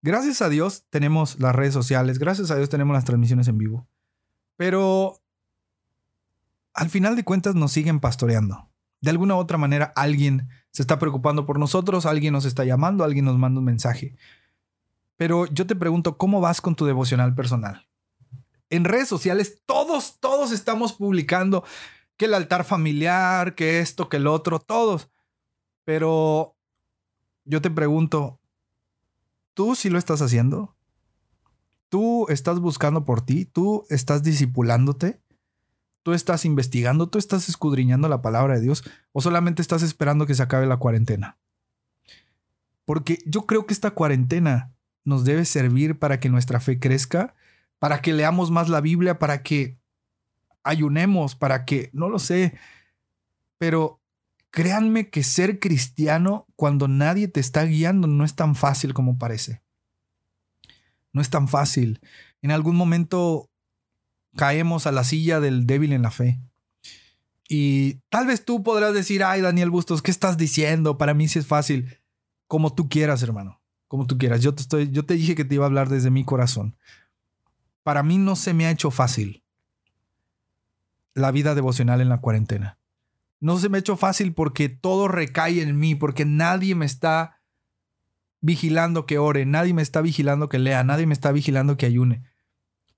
Gracias 0.00 0.42
a 0.42 0.48
Dios 0.48 0.84
tenemos 0.90 1.38
las 1.38 1.54
redes 1.54 1.74
sociales, 1.74 2.18
gracias 2.18 2.50
a 2.50 2.56
Dios 2.56 2.68
tenemos 2.68 2.94
las 2.94 3.04
transmisiones 3.04 3.46
en 3.46 3.58
vivo. 3.58 3.86
Pero 4.62 5.20
al 6.72 6.88
final 6.88 7.16
de 7.16 7.24
cuentas 7.24 7.56
nos 7.56 7.72
siguen 7.72 7.98
pastoreando. 7.98 8.70
De 9.00 9.10
alguna 9.10 9.34
u 9.34 9.38
otra 9.38 9.58
manera 9.58 9.92
alguien 9.96 10.50
se 10.70 10.82
está 10.82 11.00
preocupando 11.00 11.46
por 11.46 11.58
nosotros, 11.58 12.06
alguien 12.06 12.32
nos 12.32 12.44
está 12.44 12.64
llamando, 12.64 13.02
alguien 13.02 13.24
nos 13.24 13.36
manda 13.36 13.58
un 13.58 13.64
mensaje. 13.64 14.14
Pero 15.16 15.46
yo 15.46 15.66
te 15.66 15.74
pregunto, 15.74 16.16
¿cómo 16.16 16.40
vas 16.40 16.60
con 16.60 16.76
tu 16.76 16.86
devocional 16.86 17.34
personal? 17.34 17.88
En 18.70 18.84
redes 18.84 19.08
sociales 19.08 19.62
todos, 19.66 20.20
todos 20.20 20.52
estamos 20.52 20.92
publicando 20.92 21.64
que 22.16 22.26
el 22.26 22.34
altar 22.34 22.62
familiar, 22.62 23.56
que 23.56 23.80
esto, 23.80 24.08
que 24.08 24.18
el 24.18 24.28
otro, 24.28 24.60
todos. 24.60 25.10
Pero 25.82 26.54
yo 27.44 27.60
te 27.60 27.70
pregunto, 27.72 28.38
¿tú 29.54 29.74
sí 29.74 29.90
lo 29.90 29.98
estás 29.98 30.22
haciendo? 30.22 30.76
¿Tú 31.92 32.24
estás 32.30 32.58
buscando 32.58 33.04
por 33.04 33.20
ti? 33.20 33.44
¿Tú 33.44 33.84
estás 33.90 34.22
discipulándote? 34.22 35.20
¿Tú 36.02 36.14
estás 36.14 36.46
investigando? 36.46 37.10
¿Tú 37.10 37.18
estás 37.18 37.50
escudriñando 37.50 38.08
la 38.08 38.22
palabra 38.22 38.54
de 38.54 38.62
Dios? 38.62 38.82
¿O 39.12 39.20
solamente 39.20 39.60
estás 39.60 39.82
esperando 39.82 40.24
que 40.24 40.34
se 40.34 40.42
acabe 40.42 40.64
la 40.64 40.78
cuarentena? 40.78 41.36
Porque 42.86 43.18
yo 43.26 43.44
creo 43.44 43.66
que 43.66 43.74
esta 43.74 43.90
cuarentena 43.90 44.72
nos 45.04 45.24
debe 45.24 45.44
servir 45.44 45.98
para 45.98 46.18
que 46.18 46.30
nuestra 46.30 46.60
fe 46.60 46.78
crezca, 46.78 47.34
para 47.78 48.00
que 48.00 48.14
leamos 48.14 48.50
más 48.50 48.70
la 48.70 48.80
Biblia, 48.80 49.18
para 49.18 49.42
que 49.42 49.78
ayunemos, 50.62 51.36
para 51.36 51.66
que, 51.66 51.90
no 51.92 52.08
lo 52.08 52.18
sé, 52.18 52.54
pero 53.58 54.00
créanme 54.50 55.10
que 55.10 55.22
ser 55.22 55.58
cristiano 55.58 56.46
cuando 56.56 56.88
nadie 56.88 57.28
te 57.28 57.40
está 57.40 57.64
guiando 57.64 58.08
no 58.08 58.24
es 58.24 58.34
tan 58.34 58.54
fácil 58.54 58.94
como 58.94 59.18
parece. 59.18 59.60
No 61.12 61.20
es 61.20 61.30
tan 61.30 61.48
fácil. 61.48 62.00
En 62.40 62.50
algún 62.50 62.76
momento 62.76 63.50
caemos 64.36 64.86
a 64.86 64.92
la 64.92 65.04
silla 65.04 65.40
del 65.40 65.66
débil 65.66 65.92
en 65.92 66.02
la 66.02 66.10
fe. 66.10 66.40
Y 67.48 68.00
tal 68.08 68.26
vez 68.26 68.44
tú 68.44 68.62
podrás 68.62 68.94
decir, 68.94 69.22
ay 69.22 69.42
Daniel 69.42 69.70
Bustos, 69.70 70.00
¿qué 70.00 70.10
estás 70.10 70.38
diciendo? 70.38 70.96
Para 70.96 71.14
mí 71.14 71.28
sí 71.28 71.38
es 71.38 71.46
fácil. 71.46 71.98
Como 72.46 72.74
tú 72.74 72.88
quieras, 72.88 73.22
hermano. 73.22 73.60
Como 73.88 74.06
tú 74.06 74.16
quieras. 74.16 74.40
Yo 74.40 74.54
te, 74.54 74.62
estoy, 74.62 74.90
yo 74.90 75.04
te 75.04 75.14
dije 75.14 75.34
que 75.34 75.44
te 75.44 75.56
iba 75.56 75.64
a 75.64 75.68
hablar 75.68 75.88
desde 75.88 76.10
mi 76.10 76.24
corazón. 76.24 76.76
Para 77.82 78.02
mí 78.02 78.16
no 78.16 78.36
se 78.36 78.54
me 78.54 78.66
ha 78.66 78.70
hecho 78.70 78.90
fácil 78.90 79.42
la 81.14 81.30
vida 81.30 81.54
devocional 81.54 82.00
en 82.00 82.08
la 82.08 82.20
cuarentena. 82.20 82.78
No 83.40 83.58
se 83.58 83.68
me 83.68 83.76
ha 83.76 83.80
hecho 83.80 83.96
fácil 83.96 84.32
porque 84.32 84.68
todo 84.68 85.08
recae 85.08 85.60
en 85.60 85.78
mí, 85.78 85.94
porque 85.94 86.24
nadie 86.24 86.74
me 86.74 86.86
está 86.86 87.41
vigilando 88.42 89.06
que 89.06 89.18
ore, 89.18 89.46
nadie 89.46 89.72
me 89.72 89.80
está 89.80 90.02
vigilando 90.02 90.50
que 90.50 90.58
lea, 90.58 90.84
nadie 90.84 91.06
me 91.06 91.14
está 91.14 91.32
vigilando 91.32 91.78
que 91.78 91.86
ayune. 91.86 92.22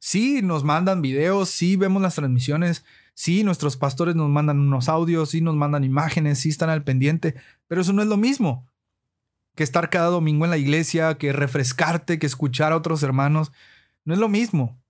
Sí, 0.01 0.43
nos 0.43 0.65
mandan 0.65 1.01
videos, 1.01 1.49
sí 1.51 1.77
vemos 1.77 2.03
las 2.03 2.17
transmisiones, 2.17 2.85
sí, 3.15 3.45
nuestros 3.45 3.77
pastores 3.77 4.17
nos 4.17 4.29
mandan 4.29 4.59
unos 4.59 4.89
audios, 4.89 5.31
sí 5.31 5.41
nos 5.41 5.55
mandan 5.55 5.85
imágenes, 5.85 6.41
sí 6.41 6.49
están 6.49 6.71
al 6.71 6.83
pendiente, 6.83 7.37
pero 7.69 7.83
eso 7.83 7.93
no 7.93 8.03
es 8.03 8.09
lo 8.09 8.17
mismo 8.17 8.67
que 9.55 9.63
estar 9.63 9.89
cada 9.91 10.09
domingo 10.09 10.45
en 10.45 10.51
la 10.51 10.59
iglesia, 10.59 11.17
que 11.17 11.33
refrescarte, 11.33 12.19
que 12.19 12.27
escuchar 12.27 12.73
a 12.73 12.77
otros 12.77 13.03
hermanos. 13.03 13.53
No 14.05 14.15
es 14.15 14.21
lo 14.21 14.29
mismo. 14.29 14.81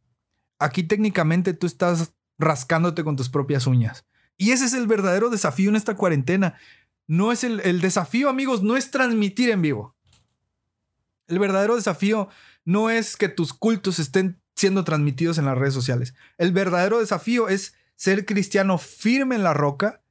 Aquí 0.59 0.83
técnicamente 0.83 1.53
tú 1.53 1.67
estás 1.67 2.15
rascándote 2.39 3.05
con 3.05 3.17
tus 3.17 3.29
propias 3.29 3.67
uñas. 3.67 4.07
Y 4.37 4.53
ese 4.53 4.65
es 4.65 4.73
el 4.73 4.87
verdadero 4.87 5.31
desafío 5.31 5.69
en 5.69 5.77
esta 5.77 5.97
cuarentena. 5.97 6.55
No 7.07 7.31
es 7.31 7.45
el, 7.45 7.61
el 7.61 7.81
desafío, 7.81 8.29
amigos, 8.29 8.63
no 8.63 8.77
es 8.77 8.91
transmitir 8.91 9.51
en 9.51 9.63
vivo. 9.63 9.94
El 11.27 11.39
verdadero 11.39 11.77
desafío 11.77 12.29
no 12.65 12.91
es 12.91 13.17
que 13.17 13.29
tus 13.29 13.53
cultos 13.53 13.99
estén 13.99 14.41
siendo 14.55 14.85
transmitidos 14.85 15.39
en 15.39 15.47
las 15.47 15.59
redes 15.59 15.75
sociales. 15.75 16.15
El 16.39 16.53
verdadero 16.53 17.01
desafío 17.01 17.49
es 17.49 17.75
ser 17.97 18.25
cristiano 18.25 18.79
firme 18.79 19.35
en 19.35 19.43
la 19.43 19.55
roca, 19.55 20.03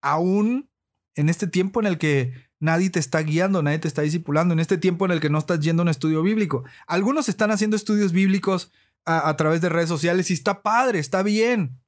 aún 0.00 0.70
en 1.14 1.28
este 1.28 1.46
tiempo 1.46 1.80
en 1.80 1.86
el 1.86 1.98
que 1.98 2.32
nadie 2.58 2.90
te 2.90 2.98
está 2.98 3.20
guiando, 3.20 3.62
nadie 3.62 3.78
te 3.78 3.88
está 3.88 4.02
discipulando, 4.02 4.54
en 4.54 4.60
este 4.60 4.78
tiempo 4.78 5.04
en 5.04 5.10
el 5.10 5.20
que 5.20 5.30
no 5.30 5.38
estás 5.38 5.60
yendo 5.60 5.82
a 5.82 5.84
un 5.84 5.88
estudio 5.88 6.22
bíblico. 6.22 6.64
Algunos 6.86 7.28
están 7.28 7.50
haciendo 7.50 7.76
estudios 7.76 8.12
bíblicos 8.12 8.72
a, 9.04 9.28
a 9.28 9.36
través 9.36 9.60
de 9.60 9.68
redes 9.68 9.88
sociales 9.88 10.30
y 10.30 10.34
está 10.34 10.62
padre, 10.62 10.98
está 10.98 11.22
bien. 11.22 11.80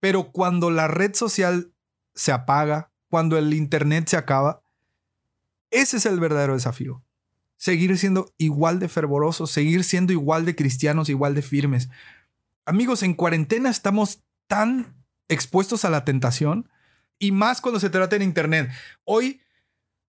Pero 0.00 0.30
cuando 0.30 0.70
la 0.70 0.86
red 0.86 1.14
social 1.14 1.72
se 2.14 2.32
apaga, 2.32 2.92
cuando 3.08 3.38
el 3.38 3.52
Internet 3.54 4.08
se 4.08 4.16
acaba, 4.16 4.62
ese 5.70 5.96
es 5.96 6.06
el 6.06 6.20
verdadero 6.20 6.54
desafío 6.54 7.05
seguir 7.56 7.96
siendo 7.98 8.34
igual 8.38 8.78
de 8.78 8.88
fervorosos, 8.88 9.50
seguir 9.50 9.84
siendo 9.84 10.12
igual 10.12 10.44
de 10.44 10.56
cristianos, 10.56 11.08
igual 11.08 11.34
de 11.34 11.42
firmes. 11.42 11.88
Amigos, 12.64 13.02
en 13.02 13.14
cuarentena 13.14 13.70
estamos 13.70 14.22
tan 14.46 14.94
expuestos 15.28 15.84
a 15.84 15.90
la 15.90 16.04
tentación 16.04 16.68
y 17.18 17.32
más 17.32 17.60
cuando 17.60 17.80
se 17.80 17.90
trata 17.90 18.16
en 18.16 18.22
Internet. 18.22 18.70
Hoy 19.04 19.40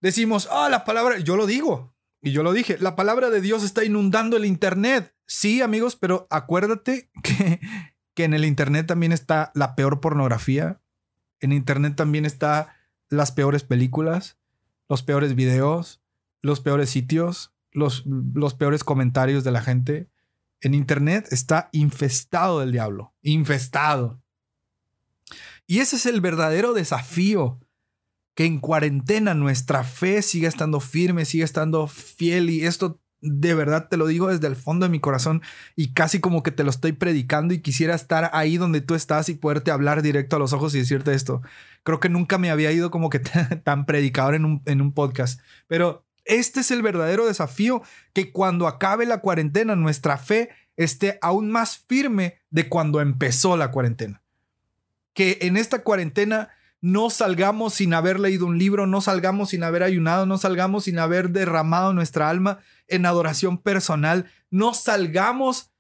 decimos, 0.02 0.48
ah, 0.52 0.70
la 0.70 0.84
palabra, 0.84 1.20
yo 1.20 1.38
lo 1.38 1.46
digo, 1.46 1.94
y 2.22 2.32
yo 2.32 2.44
lo 2.44 2.54
dije, 2.54 2.78
la 2.80 2.96
palabra 2.96 3.30
de 3.30 3.42
Dios 3.42 3.64
está 3.64 3.84
inundando 3.84 4.38
el 4.38 4.46
Internet. 4.46 5.16
Sí, 5.26 5.62
amigos, 5.62 5.96
pero 5.96 6.28
acuérdate 6.30 7.10
que, 7.24 7.60
que 8.14 8.24
en 8.24 8.34
el 8.34 8.46
Internet 8.46 8.88
también 8.88 9.12
está 9.12 9.52
la 9.56 9.76
peor 9.76 10.02
pornografía, 10.02 10.82
en 11.40 11.52
Internet 11.52 11.96
también 11.96 12.26
está 12.26 12.76
las 13.10 13.32
peores 13.32 13.64
películas, 13.64 14.38
los 14.90 15.04
peores 15.04 15.36
videos, 15.36 16.02
los 16.42 16.62
peores 16.62 16.90
sitios, 16.90 17.54
los, 17.72 18.06
los 18.06 18.54
peores 18.54 18.84
comentarios 18.84 19.44
de 19.44 19.52
la 19.52 19.62
gente. 19.62 20.10
En 20.62 20.74
Internet 20.74 21.28
está 21.32 21.70
infestado 21.72 22.60
del 22.60 22.72
diablo, 22.72 23.14
infestado. 23.22 24.22
Y 25.68 25.80
ese 25.80 25.98
es 25.98 26.06
el 26.06 26.22
verdadero 26.22 26.74
desafío, 26.74 27.60
que 28.34 28.46
en 28.46 28.60
cuarentena 28.60 29.34
nuestra 29.34 29.84
fe 29.84 30.22
siga 30.22 30.48
estando 30.48 30.80
firme, 30.80 31.26
siga 31.26 31.44
estando 31.44 31.88
fiel 31.88 32.50
y 32.50 32.66
esto 32.66 33.02
de 33.20 33.54
verdad 33.56 33.88
te 33.90 33.98
lo 33.98 34.08
digo 34.08 34.28
desde 34.28 34.48
el 34.48 34.56
fondo 34.56 34.86
de 34.86 34.92
mi 34.92 35.00
corazón 35.00 35.42
y 35.76 35.94
casi 35.94 36.20
como 36.20 36.44
que 36.44 36.52
te 36.52 36.64
lo 36.64 36.70
estoy 36.70 36.92
predicando 36.92 37.54
y 37.54 37.62
quisiera 37.62 37.96
estar 37.96 38.30
ahí 38.34 38.58
donde 38.58 38.82
tú 38.82 38.96
estás 38.96 39.30
y 39.30 39.34
poderte 39.34 39.72
hablar 39.72 40.02
directo 40.02 40.36
a 40.36 40.40
los 40.40 40.54
ojos 40.54 40.76
y 40.76 40.80
decirte 40.80 41.14
esto. 41.14 41.42
Creo 41.84 42.00
que 42.00 42.10
nunca 42.10 42.38
me 42.38 42.52
había 42.52 42.72
ido 42.72 42.92
como 42.92 43.10
que 43.10 43.20
tan 43.64 43.86
predicador 43.86 44.36
en 44.36 44.46
un, 44.46 44.62
en 44.66 44.82
un 44.82 44.94
podcast, 44.94 45.42
pero 45.68 46.07
este 46.28 46.60
es 46.60 46.72
el 46.72 46.82
verdadero 46.82 47.26
desafío, 47.26 47.82
que 48.14 48.32
cuando 48.32 48.68
acabe 48.68 49.06
la 49.06 49.22
cuarentena 49.22 49.76
nuestra 49.76 50.18
fe 50.18 50.50
esté 50.76 51.18
aún 51.22 51.50
más 51.50 51.78
firme 51.78 52.40
de 52.50 52.70
cuando 52.70 53.02
empezó 53.02 53.58
la 53.58 53.72
cuarentena. 53.72 54.22
Que 55.14 55.40
en 55.42 55.58
esta 55.58 55.84
cuarentena 55.84 56.50
no 56.82 57.10
salgamos 57.10 57.74
sin 57.74 57.94
haber 57.94 58.20
leído 58.20 58.46
un 58.46 58.60
libro, 58.60 58.86
no 58.86 59.02
salgamos 59.02 59.50
sin 59.50 59.64
haber 59.64 59.82
ayunado, 59.82 60.26
no 60.26 60.38
salgamos 60.38 60.84
sin 60.84 61.00
haber 61.00 61.32
derramado 61.32 61.94
nuestra 61.94 62.30
alma 62.30 62.60
en 62.88 63.06
adoración 63.06 63.58
personal, 63.58 64.30
no 64.52 64.74
salgamos 64.76 65.72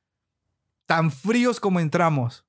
tan 0.87 1.11
fríos 1.11 1.59
como 1.59 1.79
entramos. 1.79 2.46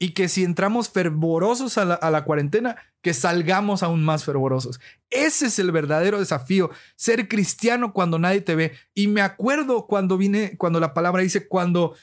Y 0.00 0.12
que 0.14 0.28
si 0.28 0.42
entramos 0.42 0.88
fervorosos 0.88 1.78
a 1.78 1.84
la, 1.84 2.24
cuarentena, 2.24 2.76
que 3.02 3.14
salgamos 3.14 3.82
aún 3.82 4.02
más 4.02 4.24
fervorosos. 4.24 4.80
Ese 5.10 5.46
es 5.46 5.58
el 5.58 5.70
verdadero 5.70 6.18
desafío, 6.18 6.70
ser 6.96 7.28
cristiano 7.28 7.92
cuando 7.92 8.18
nadie 8.18 8.40
te 8.40 8.54
ve. 8.54 8.72
Y 8.94 9.08
me 9.08 9.20
acuerdo 9.20 9.86
cuando 9.86 10.16
vine, 10.16 10.56
cuando 10.56 10.80
la 10.80 10.94
palabra 10.94 11.22
dice, 11.22 11.46
cuando 11.46 11.94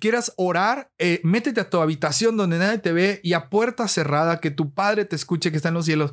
quieras 0.00 0.32
orar, 0.36 0.90
eh, 0.98 1.20
métete 1.22 1.60
a 1.60 1.70
tu 1.70 1.78
habitación 1.78 2.36
donde 2.36 2.58
nadie 2.58 2.78
te 2.78 2.92
ve 2.92 3.20
y 3.22 3.32
a 3.34 3.48
puerta 3.48 3.86
cerrada, 3.88 4.40
que 4.40 4.50
tu 4.50 4.74
Padre 4.74 5.04
te 5.04 5.14
escuche 5.16 5.50
que 5.52 5.56
está 5.56 5.68
en 5.68 5.74
los 5.74 5.86
cielos. 5.86 6.12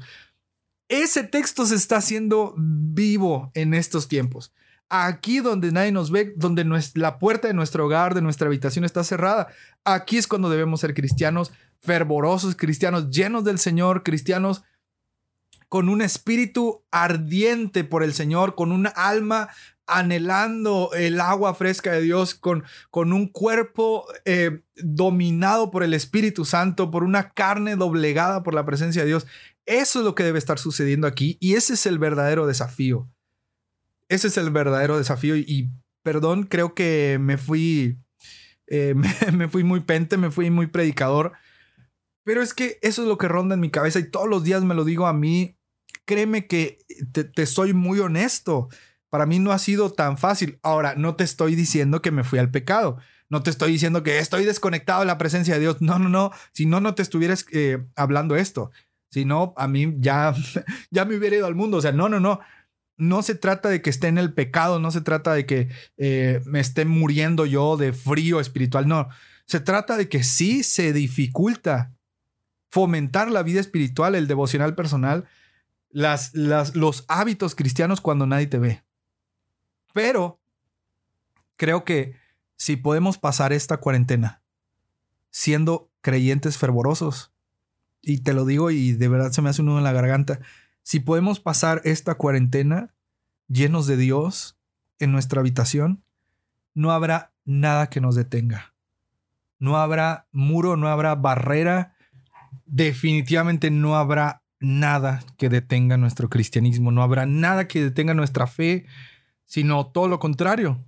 Ese 0.88 1.24
texto 1.24 1.66
se 1.66 1.76
está 1.76 1.98
haciendo 1.98 2.54
vivo 2.56 3.52
en 3.56 3.74
estos 3.74 4.08
tiempos. 4.08 4.54
Aquí 4.90 5.40
donde 5.40 5.72
nadie 5.72 5.92
nos 5.92 6.12
ve, 6.12 6.34
donde 6.36 6.66
la 6.96 7.18
puerta 7.18 7.48
de 7.48 7.54
nuestro 7.54 7.86
hogar, 7.86 8.14
de 8.14 8.22
nuestra 8.22 8.48
habitación 8.48 8.86
está 8.86 9.04
cerrada, 9.04 9.48
aquí 9.84 10.18
es 10.18 10.28
cuando 10.28 10.50
debemos 10.50 10.82
ser 10.82 10.94
cristianos 10.94 11.52
fervorosos, 11.82 12.56
cristianos 12.56 13.10
llenos 13.10 13.44
del 13.44 13.60
Señor, 13.60 14.04
cristianos 14.04 14.64
con 15.68 15.90
un 15.90 16.04
espíritu 16.04 16.84
ardiente 16.92 17.84
por 17.84 18.04
el 18.04 18.14
Señor, 18.14 18.54
con 18.54 18.72
un 18.72 18.88
alma 18.96 19.50
anhelando 19.88 20.92
el 20.94 21.20
agua 21.20 21.56
fresca 21.56 21.92
de 21.92 22.02
Dios, 22.02 22.36
con, 22.36 22.64
con 22.90 23.12
un 23.12 23.28
cuerpo 23.28 24.06
eh, 24.26 24.62
dominado 24.76 25.72
por 25.72 25.84
el 25.84 25.94
Espíritu 25.94 26.46
Santo, 26.46 26.90
por 26.92 27.04
una 27.04 27.32
carne 27.32 27.76
doblegada 27.76 28.44
por 28.44 28.54
la 28.54 28.66
presencia 28.66 29.02
de 29.02 29.08
Dios. 29.10 29.28
Eso 29.66 30.00
es 30.00 30.06
lo 30.06 30.16
que 30.16 30.24
debe 30.24 30.40
estar 30.40 30.60
sucediendo 30.60 31.08
aquí 31.08 31.38
y 31.40 31.56
ese 31.56 31.74
es 31.74 31.86
el 31.86 32.00
verdadero 32.00 32.48
desafío. 32.48 33.10
Ese 34.14 34.28
es 34.28 34.38
el 34.38 34.52
verdadero 34.52 34.98
desafío 34.98 35.36
y, 35.36 35.72
perdón, 36.04 36.44
creo 36.44 36.74
que 36.74 37.18
me 37.20 37.38
fui, 37.38 37.98
eh, 38.68 38.94
me 39.34 39.48
fui 39.50 39.64
muy 39.64 39.80
pente, 39.82 40.18
me 40.18 40.32
fui 40.32 40.50
muy 40.50 40.68
predicador 40.68 41.34
pero 42.24 42.42
es 42.42 42.54
que 42.54 42.80
eso 42.82 43.02
es 43.02 43.08
lo 43.08 43.18
que 43.18 43.28
ronda 43.28 43.56
en 43.56 43.62
mi 43.62 43.70
cabeza 43.70 44.00
y 44.00 44.10
todos 44.10 44.28
los 44.28 44.44
días 44.44 44.64
me 44.64 44.76
lo 44.76 44.86
digo 44.86 45.08
a 45.08 45.14
mí. 45.14 45.58
Créeme 46.06 46.48
que 46.48 46.80
te, 47.12 47.46
soy 47.46 47.74
muy 47.74 48.00
honesto. 48.00 48.70
Para 49.10 49.26
mí 49.26 49.40
no 49.40 49.52
ha 49.52 49.60
sido 49.60 49.92
tan 49.92 50.18
fácil. 50.18 50.60
Ahora, 50.64 50.96
no 50.96 51.16
te 51.16 51.24
estoy 51.24 51.56
diciendo 51.56 52.02
que 52.02 52.12
me 52.12 52.24
fui 52.24 52.40
al 52.40 52.50
pecado. 52.50 52.98
No 53.30 53.44
te 53.44 53.50
estoy 53.50 53.72
diciendo 53.72 54.04
que 54.04 54.20
estoy 54.20 54.46
desconectado 54.46 55.02
de 55.02 55.06
la 55.06 55.18
presencia 55.18 55.56
de 55.56 55.60
Dios. 55.60 55.82
No, 55.82 56.00
no, 56.00 56.10
no. 56.10 56.32
Si 56.54 56.66
no, 56.66 56.80
no 56.80 56.96
te 56.96 57.02
estuvieras 57.02 57.46
eh, 57.52 57.84
hablando 57.96 58.36
esto. 58.36 58.72
Si 59.12 59.26
no, 59.26 59.54
a 59.58 59.68
mí 59.68 59.94
ya, 60.00 60.34
ya 60.92 61.06
me 61.06 61.18
hubiera 61.18 61.36
ido 61.36 61.46
al 61.46 61.56
mundo. 61.56 61.78
O 61.78 61.82
sea, 61.82 61.92
no, 61.92 62.10
no, 62.10 62.20
no. 62.20 62.40
No 63.04 63.22
se 63.22 63.36
trata 63.36 63.70
de 63.70 63.82
que 63.82 63.90
esté 63.90 64.08
en 64.08 64.18
el 64.18 64.34
pecado, 64.34 64.80
no 64.80 64.92
se 64.92 65.02
trata 65.02 65.34
de 65.34 65.46
que 65.46 65.70
eh, 65.98 66.42
me 66.46 66.60
esté 66.60 66.86
muriendo 66.86 67.46
yo 67.46 67.78
de 67.78 67.94
frío 67.94 68.40
espiritual, 68.40 68.88
no. 68.88 69.10
Se 69.46 69.60
trata 69.60 69.98
de 69.98 70.08
que 70.08 70.24
sí 70.24 70.64
se 70.64 70.94
dificulta 70.94 71.94
fomentar 72.72 73.30
la 73.30 73.44
vida 73.44 73.60
espiritual, 73.60 74.16
el 74.16 74.28
devocional 74.28 74.74
personal, 74.74 75.26
las, 75.90 76.34
los 76.34 77.06
hábitos 77.08 77.56
cristianos 77.56 78.02
cuando 78.02 78.26
nadie 78.26 78.48
te 78.48 78.58
ve. 78.58 78.84
Pero 79.94 80.40
creo 81.56 81.84
que 81.84 82.16
si 82.56 82.78
podemos 82.78 83.18
pasar 83.18 83.54
esta 83.54 83.78
cuarentena 83.78 84.42
siendo 85.30 85.92
creyentes 86.02 86.58
fervorosos, 86.58 87.34
y 88.02 88.20
te 88.20 88.34
lo 88.34 88.46
digo 88.46 88.70
y 88.72 88.94
de 88.94 89.08
verdad 89.08 89.32
se 89.32 89.42
me 89.42 89.50
hace 89.50 89.62
un 89.62 89.68
nudo 89.68 89.78
en 89.78 89.84
la 89.84 89.94
garganta, 89.94 90.40
si 90.84 91.00
podemos 91.00 91.40
pasar 91.40 91.82
esta 91.86 92.16
cuarentena 92.16 92.94
llenos 93.48 93.88
de 93.88 93.98
Dios 93.98 94.58
en 95.00 95.12
nuestra 95.12 95.40
habitación, 95.40 96.04
no 96.74 96.92
habrá 96.92 97.34
nada 97.46 97.90
que 97.90 98.02
nos 98.02 98.16
detenga. 98.16 98.74
No 99.60 99.78
habrá 99.78 100.28
muro, 100.32 100.76
no 100.76 100.90
habrá 100.90 101.16
barrera, 101.16 101.96
definitivamente 102.66 103.72
no 103.72 103.96
habrá 103.96 104.44
nada 104.60 105.24
que 105.38 105.50
detenga 105.50 105.98
nuestro 105.98 106.30
cristianismo, 106.30 106.92
no 106.92 107.02
habrá 107.02 107.26
nada 107.26 107.68
que 107.68 107.82
detenga 107.82 108.14
nuestra 108.14 108.48
fe, 108.48 108.86
sino 109.46 109.88
todo 109.88 110.08
lo 110.08 110.20
contrario. 110.20 110.84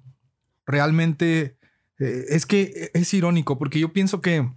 Realmente 0.66 1.58
eh, 2.00 2.26
es 2.30 2.46
que 2.46 2.92
es 2.94 3.14
irónico 3.14 3.58
porque 3.58 3.80
yo 3.80 3.94
pienso 3.94 4.22
que 4.22 4.50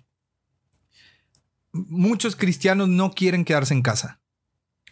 muchos 1.73 2.35
cristianos 2.35 2.89
no 2.89 3.13
quieren 3.13 3.45
quedarse 3.45 3.75
en 3.75 3.83
casa. 3.83 4.21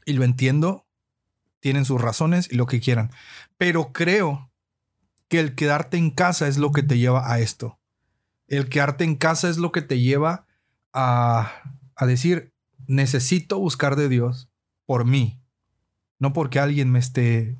Y 0.06 0.14
lo 0.14 0.24
entiendo, 0.24 0.86
tienen 1.60 1.84
sus 1.84 2.00
razones 2.00 2.48
y 2.50 2.56
lo 2.56 2.64
que 2.64 2.80
quieran. 2.80 3.10
Pero 3.58 3.92
creo 3.92 4.50
que 5.28 5.40
el 5.40 5.54
quedarte 5.54 5.98
en 5.98 6.10
casa 6.10 6.48
es 6.48 6.56
lo 6.56 6.72
que 6.72 6.82
te 6.82 6.96
lleva 6.96 7.30
a 7.30 7.40
esto. 7.40 7.78
El 8.48 8.70
quedarte 8.70 9.04
en 9.04 9.16
casa 9.16 9.50
es 9.50 9.58
lo 9.58 9.70
que 9.72 9.82
te 9.82 10.00
lleva 10.00 10.46
a, 10.94 11.52
a 11.94 12.06
decir, 12.06 12.54
necesito 12.86 13.58
buscar 13.58 13.96
de 13.96 14.08
Dios 14.08 14.48
por 14.86 15.04
mí. 15.04 15.38
No 16.18 16.32
porque 16.32 16.58
alguien 16.58 16.90
me 16.90 16.98
esté, 16.98 17.58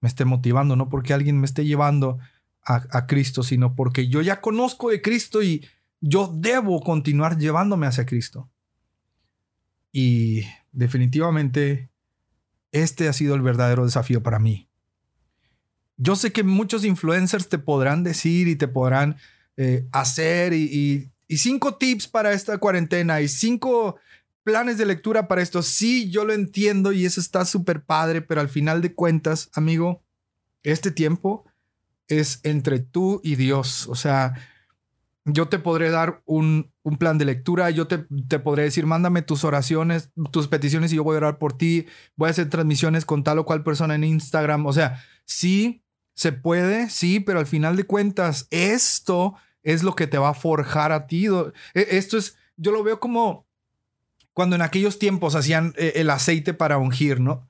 me 0.00 0.08
esté 0.08 0.24
motivando, 0.24 0.74
no 0.74 0.88
porque 0.88 1.12
alguien 1.12 1.38
me 1.38 1.46
esté 1.46 1.64
llevando 1.64 2.18
a, 2.66 3.06
Cristo, 3.06 3.44
sino 3.44 3.76
porque 3.76 4.08
yo 4.08 4.22
ya 4.22 4.40
conozco 4.40 4.90
de 4.90 5.00
Cristo 5.00 5.40
y 5.42 5.64
yo 6.00 6.32
debo 6.34 6.80
continuar 6.80 7.38
llevándome 7.38 7.86
hacia 7.86 8.06
Cristo. 8.06 8.50
Y 9.92 10.42
definitivamente 10.76 11.90
este 12.70 13.08
ha 13.08 13.12
sido 13.12 13.34
el 13.34 13.42
verdadero 13.42 13.84
desafío 13.84 14.22
para 14.22 14.38
mí. 14.38 14.68
Yo 15.96 16.14
sé 16.14 16.32
que 16.32 16.42
muchos 16.42 16.84
influencers 16.84 17.48
te 17.48 17.58
podrán 17.58 18.04
decir 18.04 18.48
y 18.48 18.56
te 18.56 18.68
podrán 18.68 19.16
eh, 19.56 19.86
hacer 19.92 20.52
y, 20.52 21.10
y, 21.26 21.36
cinco 21.38 21.76
tips 21.76 22.06
para 22.06 22.32
esta 22.32 22.58
cuarentena 22.58 23.22
y 23.22 23.28
cinco 23.28 23.96
planes 24.44 24.76
de 24.76 24.84
lectura 24.84 25.26
para 25.26 25.40
esto. 25.40 25.62
Sí, 25.62 26.10
yo 26.10 26.26
lo 26.26 26.34
entiendo 26.34 26.92
y 26.92 27.06
eso 27.06 27.20
está 27.20 27.46
súper 27.46 27.82
padre, 27.82 28.20
pero 28.20 28.42
al 28.42 28.50
final 28.50 28.82
de 28.82 28.94
cuentas, 28.94 29.48
amigo, 29.54 30.02
este 30.62 30.90
tiempo 30.90 31.46
es 32.08 32.40
entre 32.42 32.80
tú 32.80 33.22
y 33.24 33.36
Dios. 33.36 33.88
O 33.88 33.94
sea, 33.94 34.34
yo 35.26 35.48
te 35.48 35.58
podré 35.58 35.90
dar 35.90 36.22
un, 36.24 36.72
plan 36.98 37.18
de 37.18 37.24
lectura, 37.24 37.68
yo 37.70 37.88
te, 37.88 38.06
te, 38.28 38.38
podré 38.38 38.62
decir, 38.62 38.86
mándame 38.86 39.22
tus 39.22 39.42
oraciones, 39.42 40.10
tus 40.30 40.46
peticiones 40.46 40.92
y 40.92 40.96
yo 40.96 41.04
voy 41.04 41.14
a 41.14 41.18
orar 41.18 41.38
por 41.38 41.58
ti, 41.58 41.86
voy 42.14 42.28
a 42.28 42.30
hacer 42.30 42.48
transmisiones 42.48 43.04
con 43.04 43.24
tal 43.24 43.40
o 43.40 43.44
cual 43.44 43.64
persona 43.64 43.96
en 43.96 44.04
Instagram. 44.04 44.64
O 44.66 44.72
sea, 44.72 45.04
sí, 45.24 45.82
se 46.14 46.32
puede, 46.32 46.88
sí, 46.90 47.18
pero 47.18 47.40
al 47.40 47.46
final 47.46 47.76
de 47.76 47.84
cuentas, 47.84 48.46
esto 48.50 49.34
es 49.64 49.82
lo 49.82 49.96
que 49.96 50.06
te 50.06 50.16
va 50.16 50.28
a 50.28 50.34
forjar 50.34 50.92
a 50.92 51.08
ti. 51.08 51.26
E, 51.26 51.52
esto 51.74 52.18
es, 52.18 52.38
yo 52.56 52.70
lo 52.70 52.84
veo 52.84 53.00
como 53.00 53.48
cuando 54.32 54.54
en 54.54 54.62
aquellos 54.62 55.00
tiempos 55.00 55.34
hacían 55.34 55.74
eh, 55.76 55.94
el 55.96 56.08
aceite 56.10 56.54
para 56.54 56.78
ungir, 56.78 57.20
¿no? 57.20 57.48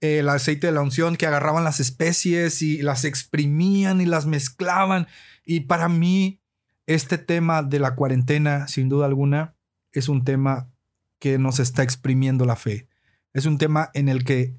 el 0.00 0.28
aceite 0.28 0.66
de 0.66 0.74
la 0.74 0.82
unción, 0.82 1.16
que 1.16 1.26
agarraban 1.26 1.64
las 1.64 1.80
especies 1.80 2.60
y 2.60 2.82
las 2.82 3.04
exprimían 3.04 4.00
y 4.00 4.06
las 4.06 4.26
mezclaban. 4.26 5.08
Y 5.44 5.60
para 5.60 5.88
mí, 5.88 6.40
este 6.86 7.18
tema 7.18 7.62
de 7.62 7.80
la 7.80 7.94
cuarentena, 7.94 8.68
sin 8.68 8.88
duda 8.88 9.06
alguna, 9.06 9.54
es 9.92 10.08
un 10.08 10.24
tema 10.24 10.70
que 11.18 11.38
nos 11.38 11.58
está 11.60 11.82
exprimiendo 11.82 12.44
la 12.44 12.56
fe. 12.56 12.88
Es 13.32 13.46
un 13.46 13.58
tema 13.58 13.90
en 13.94 14.08
el 14.08 14.24
que 14.24 14.56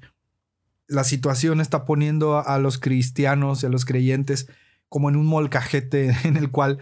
la 0.86 1.04
situación 1.04 1.60
está 1.60 1.84
poniendo 1.84 2.38
a 2.38 2.58
los 2.58 2.78
cristianos 2.78 3.62
y 3.62 3.66
a 3.66 3.68
los 3.68 3.84
creyentes 3.84 4.48
como 4.88 5.08
en 5.08 5.16
un 5.16 5.26
molcajete 5.26 6.16
en 6.24 6.36
el 6.36 6.50
cual 6.50 6.78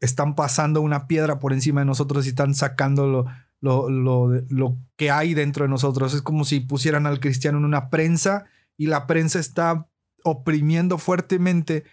están 0.00 0.34
pasando 0.34 0.80
una 0.80 1.06
piedra 1.06 1.38
por 1.38 1.52
encima 1.52 1.80
de 1.80 1.86
nosotros 1.86 2.26
y 2.26 2.30
están 2.30 2.54
sacándolo 2.54 3.26
lo, 3.60 3.88
lo, 3.88 4.76
que 4.96 5.10
hay 5.10 5.32
dentro 5.32 5.64
de 5.64 5.70
nosotros. 5.70 6.12
Es 6.12 6.20
como 6.20 6.44
si 6.44 6.60
pusieran 6.60 7.06
al 7.06 7.20
cristiano 7.20 7.56
en 7.56 7.64
una 7.64 7.88
prensa 7.88 8.44
y 8.76 8.86
la 8.86 9.06
prensa 9.06 9.38
está 9.38 9.88
oprimiendo 10.22 10.98
fuertemente. 10.98 11.84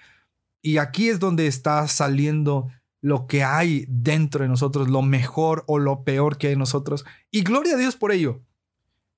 Y 0.61 0.77
aquí 0.77 1.07
es 1.07 1.19
donde 1.19 1.47
está 1.47 1.87
saliendo 1.87 2.67
lo 3.01 3.25
que 3.25 3.43
hay 3.43 3.85
dentro 3.89 4.43
de 4.43 4.49
nosotros, 4.49 4.89
lo 4.89 5.01
mejor 5.01 5.63
o 5.67 5.79
lo 5.79 6.03
peor 6.03 6.37
que 6.37 6.47
hay 6.47 6.53
en 6.53 6.59
nosotros. 6.59 7.03
Y 7.31 7.41
gloria 7.41 7.73
a 7.73 7.77
Dios 7.77 7.95
por 7.95 8.11
ello. 8.11 8.41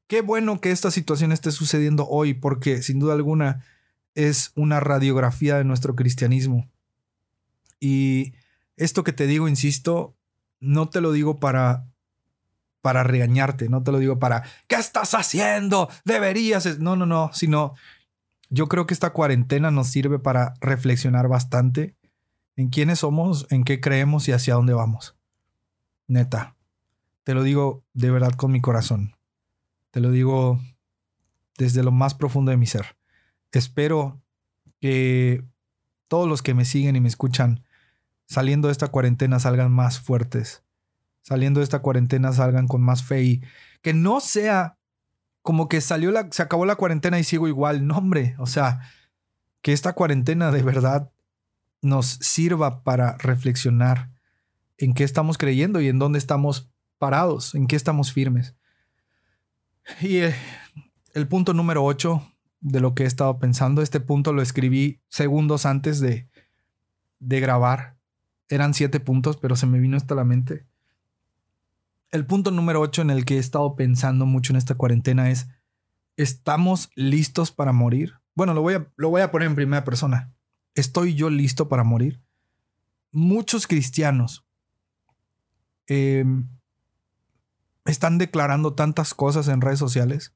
Qué 0.07 0.21
bueno 0.21 0.59
que 0.61 0.71
esta 0.71 0.89
situación 0.89 1.31
esté 1.31 1.51
sucediendo 1.51 2.07
hoy, 2.07 2.33
porque 2.33 2.81
sin 2.81 2.99
duda 2.99 3.13
alguna 3.13 3.65
es 4.15 4.51
una 4.55 4.79
radiografía 4.79 5.57
de 5.57 5.65
nuestro 5.65 5.95
cristianismo. 5.95 6.69
Y 7.79 8.33
esto 8.77 9.03
que 9.03 9.11
te 9.11 9.27
digo, 9.27 9.47
insisto, 9.47 10.15
no 10.59 10.89
te 10.89 11.01
lo 11.01 11.11
digo 11.11 11.39
para 11.39 11.85
para 12.83 13.03
regañarte, 13.03 13.69
no 13.69 13.81
te 13.81 13.93
lo 13.93 13.99
digo 13.99 14.19
para, 14.19 14.43
¿qué 14.67 14.75
estás 14.75 15.13
haciendo? 15.13 15.89
Deberías. 16.03 16.79
No, 16.79 16.97
no, 16.97 17.05
no, 17.05 17.31
sino 17.31 17.75
yo 18.49 18.67
creo 18.67 18.85
que 18.85 18.93
esta 18.93 19.13
cuarentena 19.13 19.71
nos 19.71 19.87
sirve 19.87 20.19
para 20.19 20.53
reflexionar 20.59 21.29
bastante 21.29 21.95
en 22.55 22.69
quiénes 22.69 22.99
somos, 22.99 23.47
en 23.49 23.63
qué 23.63 23.79
creemos 23.79 24.27
y 24.27 24.31
hacia 24.31 24.55
dónde 24.55 24.73
vamos. 24.73 25.15
Neta, 26.07 26.55
te 27.23 27.33
lo 27.33 27.43
digo 27.43 27.83
de 27.93 28.11
verdad 28.11 28.33
con 28.33 28.51
mi 28.51 28.61
corazón. 28.61 29.15
Te 29.91 29.99
lo 29.99 30.11
digo 30.11 30.59
desde 31.57 31.83
lo 31.83 31.91
más 31.91 32.13
profundo 32.15 32.51
de 32.51 32.57
mi 32.57 32.65
ser. 32.65 32.97
Espero 33.51 34.21
que 34.79 35.43
todos 36.07 36.27
los 36.27 36.41
que 36.41 36.53
me 36.53 36.65
siguen 36.65 36.95
y 36.95 37.01
me 37.01 37.07
escuchan 37.07 37.63
saliendo 38.25 38.67
de 38.67 38.71
esta 38.71 38.89
cuarentena 38.89 39.39
salgan 39.39 39.71
más 39.71 39.99
fuertes, 39.99 40.63
saliendo 41.21 41.59
de 41.59 41.65
esta 41.65 41.79
cuarentena 41.79 42.33
salgan 42.33 42.67
con 42.67 42.81
más 42.81 43.03
fe 43.03 43.23
y 43.23 43.41
que 43.81 43.93
no 43.93 44.19
sea 44.19 44.77
como 45.41 45.67
que 45.67 45.81
salió 45.81 46.11
la, 46.11 46.29
se 46.31 46.41
acabó 46.41 46.65
la 46.65 46.77
cuarentena 46.77 47.19
y 47.19 47.23
sigo 47.23 47.47
igual. 47.47 47.85
No, 47.85 47.97
hombre, 47.97 48.35
o 48.39 48.47
sea, 48.47 48.81
que 49.61 49.73
esta 49.73 49.93
cuarentena 49.93 50.51
de 50.51 50.63
verdad 50.63 51.11
nos 51.83 52.07
sirva 52.07 52.83
para 52.83 53.17
reflexionar 53.17 54.11
en 54.77 54.93
qué 54.93 55.03
estamos 55.03 55.37
creyendo 55.37 55.81
y 55.81 55.87
en 55.87 55.99
dónde 55.99 56.19
estamos 56.19 56.71
parados, 56.97 57.53
en 57.55 57.67
qué 57.67 57.75
estamos 57.75 58.11
firmes. 58.11 58.55
Y 60.01 60.17
eh, 60.17 60.35
el 61.13 61.27
punto 61.27 61.53
número 61.53 61.83
8 61.83 62.23
de 62.61 62.79
lo 62.79 62.95
que 62.95 63.03
he 63.03 63.07
estado 63.07 63.37
pensando, 63.39 63.81
este 63.81 63.99
punto 63.99 64.33
lo 64.33 64.41
escribí 64.41 65.01
segundos 65.09 65.65
antes 65.65 65.99
de, 65.99 66.27
de 67.19 67.39
grabar. 67.39 67.97
Eran 68.49 68.73
siete 68.73 68.99
puntos, 68.99 69.37
pero 69.37 69.55
se 69.55 69.65
me 69.65 69.79
vino 69.79 69.97
hasta 69.97 70.15
la 70.15 70.23
mente 70.23 70.65
el 72.13 72.27
punto 72.27 72.51
número 72.51 72.79
8 72.79 73.01
en 73.01 73.09
el 73.09 73.25
que 73.25 73.37
he 73.37 73.39
estado 73.39 73.75
pensando 73.75 74.27
mucho 74.27 74.53
en 74.53 74.57
esta 74.57 74.75
cuarentena 74.75 75.31
es, 75.31 75.49
¿estamos 76.15 76.91
listos 76.93 77.51
para 77.51 77.73
morir? 77.73 78.13
Bueno, 78.35 78.53
lo 78.53 78.61
voy 78.61 78.75
a, 78.75 78.87
lo 78.97 79.09
voy 79.09 79.21
a 79.21 79.31
poner 79.31 79.47
en 79.47 79.55
primera 79.55 79.83
persona. 79.83 80.31
¿Estoy 80.75 81.13
yo 81.13 81.29
listo 81.29 81.69
para 81.69 81.83
morir? 81.83 82.21
Muchos 83.11 83.67
cristianos 83.67 84.45
em, 85.85 86.47
están 87.85 88.17
declarando 88.17 88.73
tantas 88.73 89.13
cosas 89.13 89.47
en 89.49 89.61
redes 89.61 89.79
sociales. 89.79 90.33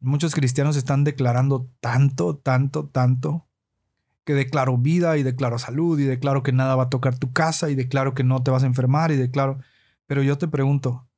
Muchos 0.00 0.34
cristianos 0.34 0.76
están 0.76 1.02
declarando 1.02 1.70
tanto, 1.80 2.36
tanto, 2.36 2.88
tanto, 2.88 3.48
que 4.24 4.34
declaro 4.34 4.76
vida 4.76 5.16
y 5.16 5.22
declaro 5.22 5.58
salud 5.58 5.98
y 5.98 6.04
declaro 6.04 6.42
que 6.42 6.52
nada 6.52 6.76
va 6.76 6.84
a 6.84 6.90
tocar 6.90 7.18
tu 7.18 7.32
casa 7.32 7.70
y 7.70 7.74
declaro 7.74 8.14
que 8.14 8.24
no 8.24 8.42
te 8.42 8.50
vas 8.50 8.62
a 8.62 8.66
enfermar 8.66 9.12
y 9.12 9.16
declaro... 9.16 9.60
Pero 10.06 10.22
yo 10.22 10.36
te 10.36 10.48
pregunto, 10.48 11.08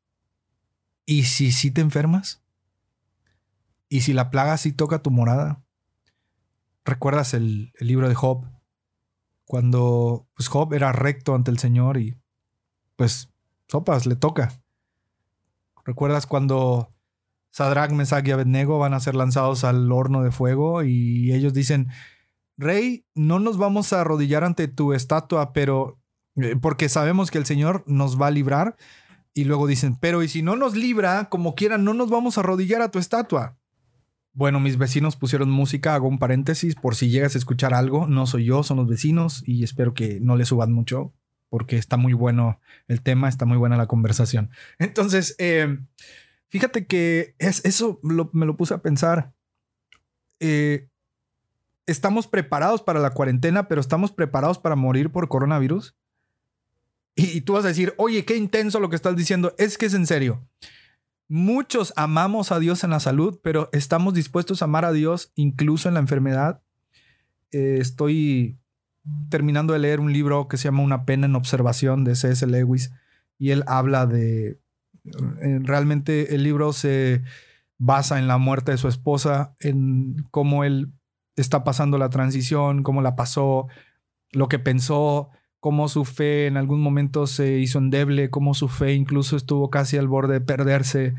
¿y 1.05 1.25
si 1.25 1.51
sí 1.51 1.73
te 1.73 1.81
enfermas? 1.81 2.45
¿Y 3.89 4.03
si 4.03 4.13
la 4.13 4.31
plaga 4.31 4.57
sí 4.57 4.71
toca 4.71 5.03
tu 5.03 5.11
morada? 5.11 5.66
¿Recuerdas 6.87 7.35
el, 7.35 7.73
libro 7.81 8.09
de 8.09 8.15
Job? 8.15 8.47
Cuando 9.45 10.29
pues 10.35 10.49
Job 10.49 10.73
era 10.73 10.93
recto 10.93 11.35
ante 11.35 11.51
el 11.51 11.59
Señor 11.59 11.99
y 11.99 12.17
pues 12.95 13.33
sopas 13.69 14.07
le 14.07 14.15
toca. 14.15 14.53
¿Recuerdas 15.85 16.27
cuando 16.27 16.89
Sadrach, 17.51 17.91
Mesach 17.91 18.27
y 18.27 18.31
Abednego 18.31 18.79
van 18.79 18.95
a 18.95 19.01
ser 19.01 19.17
lanzados 19.17 19.65
al 19.65 19.91
horno 19.91 20.23
de 20.23 20.31
fuego 20.31 20.85
y 20.85 21.33
ellos 21.33 21.53
dicen, 21.53 21.89
Rey, 22.57 23.05
no 23.15 23.41
nos 23.41 23.59
vamos 23.59 23.93
a 23.93 24.01
arrodillar 24.01 24.45
ante 24.45 24.69
tu 24.69 24.93
estatua, 24.93 25.53
pero 25.53 25.99
eh, 26.37 26.55
porque 26.61 26.89
sabemos 26.89 27.31
que 27.31 27.39
el 27.39 27.47
Señor 27.47 27.83
nos 27.87 28.21
va 28.21 28.29
a 28.29 28.33
librar. 28.33 28.77
Y 29.35 29.45
luego 29.45 29.67
dicen, 29.67 29.97
pero 30.01 30.23
y 30.23 30.29
si 30.29 30.41
no 30.41 30.57
nos 30.57 30.75
libra, 30.77 31.29
como 31.29 31.55
quieran, 31.55 31.85
no 31.85 31.95
nos 31.95 32.11
vamos 32.11 32.39
a 32.39 32.41
arrodillar 32.41 32.81
a 32.81 32.91
tu 32.91 32.99
estatua. 32.99 33.59
Bueno, 34.37 34.61
mis 34.61 34.77
vecinos 34.77 35.17
pusieron 35.17 35.51
música, 35.51 35.95
hago 35.95 36.09
un 36.09 36.19
paréntesis 36.19 36.75
por 36.75 36.95
si 36.95 37.09
llegas 37.09 37.35
a 37.35 37.39
escuchar 37.39 37.73
algo, 37.73 38.07
no 38.07 38.27
soy 38.27 38.45
yo, 38.45 38.63
son 38.63 38.77
los 38.77 38.87
vecinos 38.87 39.43
y 39.47 39.65
espero 39.65 39.95
que 39.95 40.21
no 40.21 40.37
le 40.37 40.45
suban 40.45 40.73
mucho 40.73 41.15
porque 41.49 41.79
está 41.79 41.97
muy 41.97 42.13
bueno 42.13 42.61
el 42.87 43.01
tema, 43.01 43.31
está 43.31 43.47
muy 43.47 43.57
buena 43.57 43.79
la 43.79 43.87
conversación. 43.87 44.51
Entonces, 44.79 45.37
eh, 45.39 45.79
fíjate 46.49 46.87
que 46.87 47.35
es, 47.39 47.65
eso 47.65 47.99
me 48.03 48.45
lo 48.45 48.57
puse 48.59 48.75
a 48.75 48.83
pensar. 48.83 49.33
Eh, 50.39 50.91
estamos 51.87 52.27
preparados 52.27 52.83
para 52.83 53.01
la 53.01 53.13
cuarentena, 53.13 53.69
pero 53.69 53.81
estamos 53.81 54.13
preparados 54.13 54.59
para 54.59 54.77
morir 54.77 55.11
por 55.11 55.29
coronavirus. 55.29 55.97
Y, 57.15 57.39
y 57.39 57.41
tú 57.41 57.55
vas 57.55 57.65
a 57.65 57.69
decir, 57.69 57.95
oye, 57.97 58.27
qué 58.27 58.37
intenso 58.37 58.81
lo 58.81 58.91
que 58.91 58.97
estás 58.97 59.17
diciendo. 59.17 59.55
Es 59.57 59.79
que 59.79 59.87
es 59.87 59.95
en 59.95 60.07
serio. 60.07 60.47
Muchos 61.29 61.93
amamos 61.97 62.53
a 62.53 62.61
Dios 62.61 62.85
en 62.85 62.91
la 62.91 63.01
salud, 63.01 63.41
pero 63.43 63.69
estamos 63.73 64.15
dispuestos 64.15 64.63
a 64.63 64.67
amar 64.67 64.85
a 64.85 64.93
Dios 64.93 65.33
incluso 65.35 65.89
en 65.89 65.95
la 65.95 66.01
enfermedad. 66.01 66.63
Eh, 67.51 67.79
estoy 67.81 68.59
terminando 69.29 69.73
de 69.73 69.81
leer 69.81 69.99
un 69.99 70.13
libro 70.13 70.47
que 70.47 70.57
se 70.57 70.65
llama 70.65 70.83
Una 70.83 71.05
pena 71.05 71.27
en 71.27 71.35
observación 71.35 72.05
de 72.05 72.15
C.S. 72.15 72.47
Lewis 72.47 72.93
y 73.39 73.51
él 73.51 73.65
habla 73.67 74.07
de... 74.07 74.61
Eh, 75.43 75.61
realmente 75.63 76.35
el 76.35 76.45
libro 76.45 76.73
se 76.73 77.23
basa 77.79 78.19
en 78.19 78.29
la 78.29 78.39
muerte 78.39 78.73
de 78.73 78.79
su 78.79 78.89
esposa, 78.89 79.55
en 79.61 80.25
cómo 80.31 80.65
él 80.65 80.93
está 81.35 81.65
pasando 81.65 81.99
la 81.99 82.09
transición, 82.09 82.83
cómo 82.83 83.03
la 83.03 83.17
pasó, 83.17 83.67
lo 84.31 84.49
que 84.49 84.59
pensó, 84.59 85.31
cómo 85.67 85.89
su 85.89 86.05
fe 86.05 86.47
en 86.47 86.57
algún 86.57 86.81
momento 86.81 87.27
se 87.27 87.59
hizo 87.59 87.81
endeble, 87.81 88.31
cómo 88.31 88.55
su 88.55 88.69
fe 88.69 88.95
incluso 88.95 89.37
estuvo 89.37 89.69
casi 89.69 89.97
al 89.97 90.07
borde 90.07 90.35
de 90.35 90.41
perderse, 90.41 91.17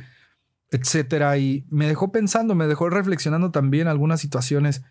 etcétera. 0.72 1.38
Y 1.38 1.66
me 1.70 1.86
dejó 1.86 2.14
pensando, 2.14 2.56
me 2.56 2.66
dejó 2.66 2.90
reflexionando 2.90 3.52
también 3.52 3.90
algunas 3.90 4.22
situaciones. 4.22 4.84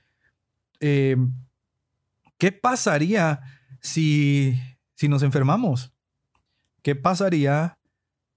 Eh, 0.81 1.16
¿Qué 2.37 2.53
pasaría 2.53 3.40
si, 3.81 4.61
si 4.95 5.09
nos 5.09 5.23
enfermamos? 5.23 5.90
¿Qué 6.83 6.95
pasaría 6.95 7.79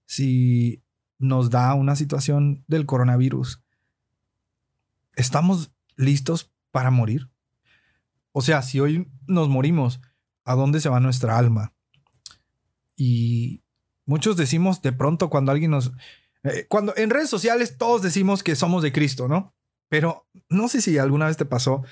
si 0.06 0.82
nos 1.18 1.50
da 1.50 1.74
una 1.74 1.96
situación 1.96 2.64
del 2.66 2.86
coronavirus? 2.86 3.62
¿Estamos 5.16 5.70
listos 5.96 6.50
para 6.70 6.90
morir? 6.90 7.28
O 8.32 8.40
sea, 8.40 8.62
si 8.62 8.80
hoy 8.80 9.06
nos 9.26 9.50
morimos, 9.50 10.00
a 10.44 10.54
dónde 10.54 10.80
se 10.80 10.88
va 10.88 11.00
nuestra 11.00 11.38
alma. 11.38 11.72
Y 12.96 13.62
muchos 14.04 14.36
decimos 14.36 14.82
de 14.82 14.92
pronto 14.92 15.30
cuando 15.30 15.52
alguien 15.52 15.70
nos... 15.70 15.92
Eh, 16.42 16.66
cuando 16.68 16.94
en 16.96 17.10
redes 17.10 17.30
sociales 17.30 17.76
todos 17.76 18.02
decimos 18.02 18.42
que 18.42 18.56
somos 18.56 18.82
de 18.82 18.92
Cristo, 18.92 19.28
¿no? 19.28 19.54
Pero 19.88 20.26
no 20.48 20.68
sé 20.68 20.80
si 20.80 20.98
alguna 20.98 21.26
vez 21.26 21.36
te 21.36 21.44
pasó. 21.44 21.82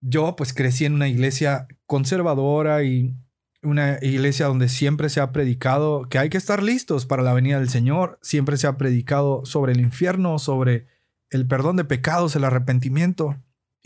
Yo 0.00 0.36
pues 0.36 0.52
crecí 0.52 0.84
en 0.84 0.94
una 0.94 1.08
iglesia 1.08 1.66
conservadora 1.86 2.82
y 2.82 3.14
una 3.62 3.98
iglesia 4.02 4.46
donde 4.46 4.68
siempre 4.68 5.08
se 5.08 5.20
ha 5.20 5.32
predicado 5.32 6.08
que 6.08 6.18
hay 6.18 6.28
que 6.28 6.38
estar 6.38 6.62
listos 6.62 7.06
para 7.06 7.22
la 7.22 7.34
venida 7.34 7.58
del 7.58 7.68
Señor. 7.68 8.18
Siempre 8.22 8.56
se 8.56 8.66
ha 8.66 8.76
predicado 8.76 9.44
sobre 9.44 9.72
el 9.72 9.80
infierno, 9.80 10.38
sobre 10.38 10.86
el 11.30 11.46
perdón 11.46 11.76
de 11.76 11.84
pecados, 11.84 12.36
el 12.36 12.44
arrepentimiento. 12.44 13.36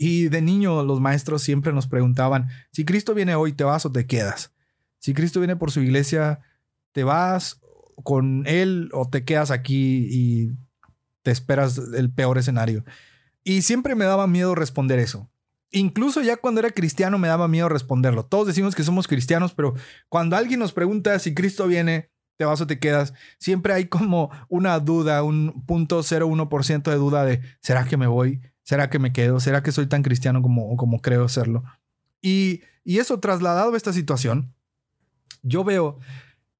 Y 0.03 0.29
de 0.29 0.41
niño 0.41 0.81
los 0.81 0.99
maestros 0.99 1.43
siempre 1.43 1.73
nos 1.73 1.85
preguntaban, 1.85 2.49
si 2.71 2.85
Cristo 2.85 3.13
viene 3.13 3.35
hoy, 3.35 3.53
¿te 3.53 3.63
vas 3.63 3.85
o 3.85 3.91
te 3.91 4.07
quedas? 4.07 4.51
Si 4.97 5.13
Cristo 5.13 5.39
viene 5.39 5.57
por 5.57 5.69
su 5.69 5.79
iglesia, 5.79 6.39
¿te 6.91 7.03
vas 7.03 7.61
con 8.03 8.41
Él 8.47 8.89
o 8.93 9.07
te 9.07 9.23
quedas 9.25 9.51
aquí 9.51 10.07
y 10.09 10.53
te 11.21 11.29
esperas 11.29 11.79
el 11.95 12.11
peor 12.11 12.39
escenario? 12.39 12.83
Y 13.43 13.61
siempre 13.61 13.93
me 13.93 14.05
daba 14.05 14.25
miedo 14.25 14.55
responder 14.55 14.97
eso. 14.97 15.29
Incluso 15.69 16.23
ya 16.23 16.37
cuando 16.37 16.61
era 16.61 16.71
cristiano 16.71 17.19
me 17.19 17.27
daba 17.27 17.47
miedo 17.47 17.69
responderlo. 17.69 18.25
Todos 18.25 18.47
decimos 18.47 18.73
que 18.73 18.83
somos 18.83 19.07
cristianos, 19.07 19.53
pero 19.53 19.75
cuando 20.09 20.35
alguien 20.35 20.61
nos 20.61 20.73
pregunta 20.73 21.19
si 21.19 21.35
Cristo 21.35 21.67
viene, 21.67 22.09
te 22.37 22.45
vas 22.45 22.59
o 22.59 22.65
te 22.65 22.79
quedas, 22.79 23.13
siempre 23.37 23.71
hay 23.71 23.85
como 23.85 24.31
una 24.49 24.79
duda, 24.79 25.21
un 25.21 25.63
punto 25.67 25.99
0,1% 25.99 26.89
de 26.89 26.97
duda 26.97 27.23
de, 27.23 27.41
¿será 27.59 27.85
que 27.85 27.97
me 27.97 28.07
voy? 28.07 28.41
¿Será 28.63 28.89
que 28.89 28.99
me 28.99 29.13
quedo? 29.13 29.39
¿Será 29.39 29.63
que 29.63 29.71
soy 29.71 29.87
tan 29.87 30.03
cristiano 30.03 30.41
como, 30.41 30.75
como 30.77 31.01
creo 31.01 31.27
serlo? 31.29 31.63
Y, 32.21 32.61
eso 32.83 33.19
trasladado 33.19 33.73
a 33.73 33.77
esta 33.77 33.93
situación, 33.93 34.53
yo 35.43 35.63
veo 35.63 35.99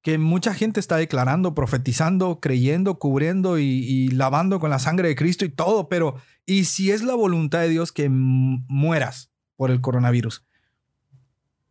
que 0.02 0.18
mucha 0.18 0.54
gente 0.54 0.80
está 0.80 0.96
declarando, 0.96 1.54
profetizando, 1.54 2.40
creyendo, 2.40 2.98
cubriendo 2.98 3.58
y, 3.58 3.64
y, 3.64 4.08
lavando 4.08 4.58
con 4.60 4.70
la 4.70 4.78
sangre 4.78 5.08
de 5.08 5.16
Cristo 5.16 5.44
y 5.44 5.48
todo, 5.48 5.88
pero 5.88 6.16
¿y 6.46 6.64
si 6.64 6.90
es 6.90 7.02
la 7.02 7.14
voluntad 7.14 7.60
de 7.60 7.68
Dios 7.68 7.92
que 7.92 8.08
mueras 8.08 9.32
por 9.56 9.70
el 9.70 9.80
coronavirus? 9.80 10.44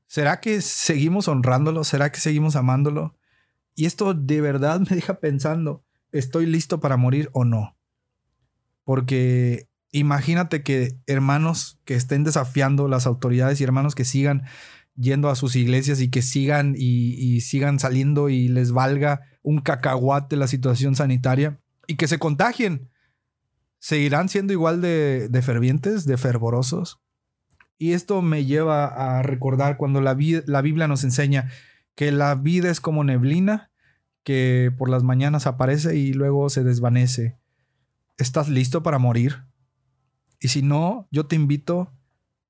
¿Será 0.07 0.41
que 0.41 0.61
seguimos 0.61 1.29
honrándolo? 1.29 1.85
¿Será 1.85 2.11
que 2.11 2.19
seguimos 2.19 2.57
amándolo? 2.57 3.15
Y 3.75 3.85
esto 3.85 4.13
de 4.13 4.41
verdad 4.41 4.81
me 4.81 4.95
deja 4.95 5.19
pensando, 5.19 5.85
¿estoy 6.11 6.45
listo 6.45 6.79
para 6.81 6.97
morir 6.97 7.29
o 7.31 7.45
no? 7.45 7.77
Porque 8.83 9.69
imagínate 9.91 10.63
que 10.63 10.97
hermanos 11.05 11.79
que 11.85 11.95
estén 11.95 12.23
desafiando 12.23 12.87
las 12.87 13.05
autoridades 13.05 13.59
y 13.59 13.63
hermanos 13.63 13.95
que 13.95 14.05
sigan 14.05 14.43
yendo 14.95 15.29
a 15.29 15.35
sus 15.35 15.55
iglesias 15.55 16.01
y 16.01 16.09
que 16.09 16.21
sigan 16.21 16.75
y, 16.77 17.41
sigan 17.41 17.79
saliendo 17.79 18.29
y 18.29 18.47
les 18.47 18.71
valga 18.71 19.21
un 19.41 19.59
cacahuate 19.59 20.35
la 20.35 20.47
situación 20.47 20.95
sanitaria 20.95 21.59
y 21.87 21.95
que 21.95 22.07
se 22.07 22.19
contagien. 22.19 22.89
¿Seguirán 23.79 24.29
siendo 24.29 24.53
igual 24.53 24.79
de, 24.81 25.41
fervientes, 25.43 26.05
de 26.05 26.17
fervorosos? 26.17 27.01
Y 27.77 27.93
esto 27.93 28.21
me 28.21 28.45
lleva 28.45 28.85
a 28.85 29.23
recordar 29.23 29.77
cuando 29.77 30.01
la, 30.01 30.15
la 30.45 30.61
Biblia 30.61 30.87
nos 30.87 31.03
enseña 31.03 31.49
que 31.95 32.11
la 32.11 32.35
vida 32.35 32.69
es 32.69 32.79
como 32.79 33.03
neblina 33.03 33.71
que 34.23 34.71
por 34.77 34.87
las 34.87 35.01
mañanas 35.01 35.47
aparece 35.47 35.95
y 35.95 36.13
luego 36.13 36.49
se 36.49 36.63
desvanece. 36.63 37.39
¿Estás 38.17 38.49
listo 38.49 38.83
para 38.83 38.99
morir? 38.99 39.45
Y 40.41 40.47
si 40.47 40.63
no, 40.63 41.07
yo 41.11 41.27
te 41.27 41.35
invito 41.35 41.93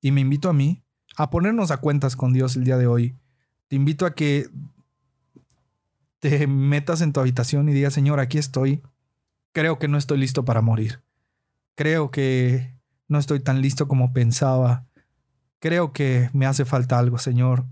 y 0.00 0.10
me 0.10 0.22
invito 0.22 0.48
a 0.48 0.54
mí 0.54 0.82
a 1.16 1.30
ponernos 1.30 1.70
a 1.70 1.76
cuentas 1.76 2.16
con 2.16 2.32
Dios 2.32 2.56
el 2.56 2.64
día 2.64 2.78
de 2.78 2.86
hoy. 2.86 3.14
Te 3.68 3.76
invito 3.76 4.06
a 4.06 4.14
que 4.14 4.48
te 6.18 6.46
metas 6.46 7.02
en 7.02 7.12
tu 7.12 7.20
habitación 7.20 7.68
y 7.68 7.74
digas, 7.74 7.92
Señor, 7.92 8.18
aquí 8.18 8.38
estoy. 8.38 8.82
Creo 9.52 9.78
que 9.78 9.88
no 9.88 9.98
estoy 9.98 10.18
listo 10.18 10.44
para 10.44 10.62
morir. 10.62 11.02
Creo 11.74 12.10
que 12.10 12.74
no 13.08 13.18
estoy 13.18 13.40
tan 13.40 13.60
listo 13.60 13.86
como 13.88 14.14
pensaba. 14.14 14.86
Creo 15.58 15.92
que 15.92 16.30
me 16.32 16.46
hace 16.46 16.64
falta 16.64 16.98
algo, 16.98 17.18
Señor. 17.18 17.66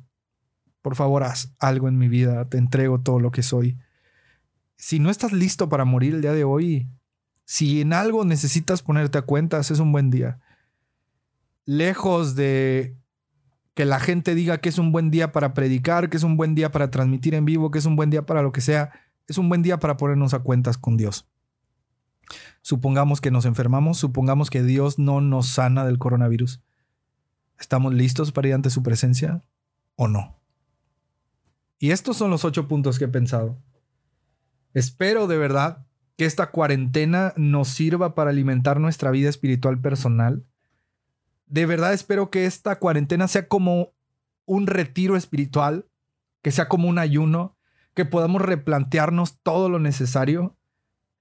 Por 0.83 0.96
favor, 0.96 1.24
haz 1.24 1.54
algo 1.59 1.88
en 1.88 1.96
mi 1.96 2.09
vida. 2.09 2.46
Te 2.48 2.59
entrego 2.59 3.00
todo 3.00 3.20
lo 3.20 3.30
que 3.30 3.42
soy. 3.42 3.78
Si 4.76 4.98
no 4.98 5.09
estás 5.11 5.33
listo 5.33 5.70
para 5.70 5.87
morir 5.87 6.14
el 6.14 6.20
día 6.20 6.33
de 6.33 6.44
hoy, 6.44 6.88
si 7.50 7.80
en 7.80 7.92
algo 7.92 8.24
necesitas 8.24 8.80
ponerte 8.80 9.18
a 9.18 9.22
cuentas, 9.22 9.72
es 9.72 9.80
un 9.80 9.90
buen 9.90 10.08
día. 10.08 10.38
Lejos 11.64 12.36
de 12.36 12.96
que 13.74 13.84
la 13.84 13.98
gente 13.98 14.36
diga 14.36 14.58
que 14.58 14.68
es 14.68 14.78
un 14.78 14.92
buen 14.92 15.10
día 15.10 15.32
para 15.32 15.52
predicar, 15.52 16.10
que 16.10 16.16
es 16.16 16.22
un 16.22 16.36
buen 16.36 16.54
día 16.54 16.70
para 16.70 16.92
transmitir 16.92 17.34
en 17.34 17.44
vivo, 17.44 17.72
que 17.72 17.80
es 17.80 17.86
un 17.86 17.96
buen 17.96 18.08
día 18.08 18.24
para 18.24 18.42
lo 18.42 18.52
que 18.52 18.60
sea, 18.60 18.92
es 19.26 19.36
un 19.36 19.48
buen 19.48 19.62
día 19.62 19.80
para 19.80 19.96
ponernos 19.96 20.32
a 20.32 20.38
cuentas 20.38 20.78
con 20.78 20.96
Dios. 20.96 21.28
Supongamos 22.62 23.20
que 23.20 23.32
nos 23.32 23.44
enfermamos, 23.46 23.98
supongamos 23.98 24.48
que 24.48 24.62
Dios 24.62 25.01
no 25.01 25.20
nos 25.20 25.48
sana 25.48 25.84
del 25.84 25.98
coronavirus. 25.98 26.62
¿Estamos 27.59 27.92
listos 27.92 28.30
para 28.30 28.46
ir 28.46 28.55
ante 28.55 28.70
su 28.70 28.84
presencia 28.84 29.42
o 29.96 30.07
no? 30.07 30.40
Y 31.80 31.90
estos 31.90 32.16
son 32.16 32.30
los 32.30 32.44
ocho 32.44 32.68
puntos 32.68 33.01
que 33.01 33.07
he 33.07 33.09
pensado. 33.09 33.59
Espero 34.72 35.26
de 35.26 35.36
verdad 35.36 35.89
que 36.16 36.24
esta 36.24 36.50
cuarentena 36.50 37.32
nos 37.36 37.68
sirva 37.68 38.14
para 38.14 38.30
alimentar 38.30 38.80
nuestra 38.80 39.11
vida 39.11 39.28
espiritual 39.28 39.80
personal. 39.80 40.44
De 41.46 41.66
verdad 41.66 41.92
espero 41.92 42.30
que 42.30 42.46
esta 42.46 42.78
cuarentena 42.78 43.28
sea 43.28 43.48
como 43.48 43.92
un 44.46 44.66
retiro 44.66 45.16
espiritual, 45.16 45.86
que 46.42 46.50
sea 46.50 46.68
como 46.68 46.88
un 46.88 46.98
ayuno, 46.98 47.56
que 47.94 48.04
podamos 48.04 48.42
replantearnos 48.42 49.38
todo 49.42 49.68
lo 49.68 49.78
necesario 49.78 50.56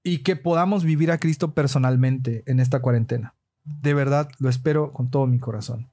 y 0.04 0.20
que 0.20 0.36
podamos 0.36 0.84
vivir 0.84 1.12
a 1.12 1.18
Cristo 1.18 1.54
personalmente 1.54 2.44
en 2.46 2.60
esta 2.60 2.82
cuarentena. 2.82 3.36
De 3.64 3.94
verdad 3.94 4.30
lo 4.40 4.50
espero 4.50 4.94
con 4.94 5.10
todo 5.10 5.28
mi 5.28 5.40
corazón. 5.40 5.90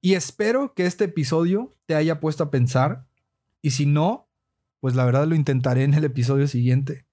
Y 0.00 0.14
espero 0.14 0.74
que 0.74 0.86
este 0.86 1.04
episodio 1.04 1.72
te 1.86 1.94
haya 1.94 2.20
puesto 2.20 2.44
a 2.44 2.50
pensar 2.50 3.06
y 3.62 3.70
si 3.70 3.86
no, 3.86 4.28
pues 4.80 4.94
la 4.94 5.04
verdad 5.04 5.26
lo 5.26 5.34
intentaré 5.34 5.84
en 5.84 5.94
el 5.94 6.04
episodio 6.04 6.46
siguiente 6.46 7.05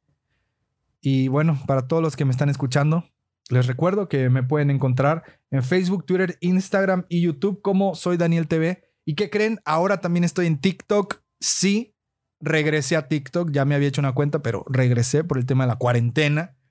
Y 1.06 1.28
bueno, 1.28 1.60
para 1.68 1.86
todos 1.86 2.02
los 2.02 2.16
que 2.16 2.24
me 2.24 2.32
están 2.32 2.48
escuchando, 2.48 3.04
les 3.50 3.68
recuerdo 3.68 4.08
que 4.08 4.30
me 4.30 4.42
pueden 4.42 4.70
encontrar 4.70 5.24
en 5.52 5.62
Facebook, 5.62 6.06
Twitter, 6.06 6.38
Instagram 6.40 7.06
y 7.10 7.22
YouTube 7.22 7.62
como 7.62 7.94
Soy 7.94 8.16
Daniel 8.16 8.48
TV. 8.48 8.86
¿Y 9.04 9.16
qué 9.16 9.30
creen? 9.30 9.60
Ahora 9.66 10.00
también 10.00 10.24
estoy 10.24 10.48
en 10.48 10.62
TikTok. 10.62 11.22
Sí, 11.42 11.94
regresé 12.40 12.96
a 12.96 13.10
TikTok. 13.10 13.52
Ya 13.52 13.66
me 13.66 13.76
había 13.76 13.90
hecho 13.90 14.00
una 14.00 14.14
cuenta, 14.14 14.42
pero 14.42 14.64
regresé 14.70 15.26
por 15.26 15.38
el 15.38 15.46
tema 15.46 15.66
de 15.66 15.70
la 15.70 15.76
cuarentena. 15.76 16.56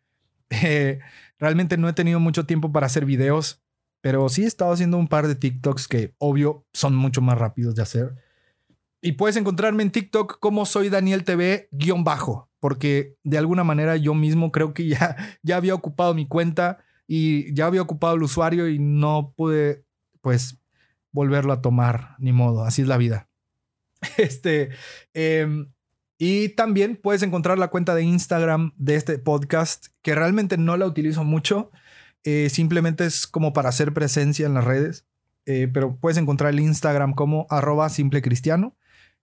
Eh, 0.64 0.98
realmente 1.38 1.78
no 1.78 1.88
he 1.88 1.94
tenido 1.94 2.20
mucho 2.20 2.44
tiempo 2.44 2.72
para 2.72 2.84
hacer 2.84 3.06
videos, 3.06 3.62
pero 4.02 4.28
sí 4.28 4.44
he 4.44 4.46
estado 4.46 4.70
haciendo 4.70 4.98
un 4.98 5.08
par 5.08 5.26
de 5.26 5.34
TikToks 5.34 5.88
que, 5.88 6.14
obvio, 6.18 6.66
son 6.74 6.94
mucho 6.94 7.22
más 7.22 7.38
rápidos 7.38 7.74
de 7.74 7.80
hacer. 7.80 8.16
Y 9.00 9.12
puedes 9.12 9.36
encontrarme 9.36 9.82
en 9.82 9.90
TikTok 9.90 10.40
como 10.40 10.66
soy 10.66 10.90
Daniel 10.90 11.24
TV 11.24 11.70
guion 11.72 12.04
bajo, 12.04 12.51
porque 12.62 13.16
de 13.24 13.38
alguna 13.38 13.64
manera 13.64 13.96
yo 13.96 14.14
mismo 14.14 14.52
creo 14.52 14.72
que 14.72 14.86
ya, 14.86 15.16
ya 15.42 15.56
había 15.56 15.74
ocupado 15.74 16.14
mi 16.14 16.28
cuenta 16.28 16.78
y 17.08 17.52
ya 17.54 17.66
había 17.66 17.82
ocupado 17.82 18.14
el 18.14 18.22
usuario 18.22 18.68
y 18.68 18.78
no 18.78 19.34
pude, 19.36 19.84
pues, 20.20 20.60
volverlo 21.10 21.52
a 21.52 21.60
tomar, 21.60 22.14
ni 22.20 22.30
modo, 22.30 22.62
así 22.62 22.82
es 22.82 22.88
la 22.88 22.98
vida. 22.98 23.28
Este, 24.16 24.70
em, 25.12 25.72
y 26.18 26.50
también 26.50 26.96
puedes 27.02 27.24
encontrar 27.24 27.58
la 27.58 27.66
cuenta 27.66 27.96
de 27.96 28.04
Instagram 28.04 28.72
de 28.76 28.94
este 28.94 29.18
podcast, 29.18 29.86
que 30.00 30.14
realmente 30.14 30.56
no 30.56 30.76
la 30.76 30.86
utilizo 30.86 31.24
mucho, 31.24 31.72
eh, 32.22 32.48
simplemente 32.48 33.04
es 33.06 33.26
como 33.26 33.52
para 33.52 33.70
hacer 33.70 33.92
presencia 33.92 34.46
en 34.46 34.54
las 34.54 34.64
redes, 34.64 35.04
eh, 35.46 35.68
pero 35.72 35.96
puedes 35.96 36.16
encontrar 36.16 36.50
el 36.50 36.60
Instagram 36.60 37.14
como 37.14 37.48
arroba 37.50 37.88
simple 37.88 38.22
cristiano. 38.22 38.76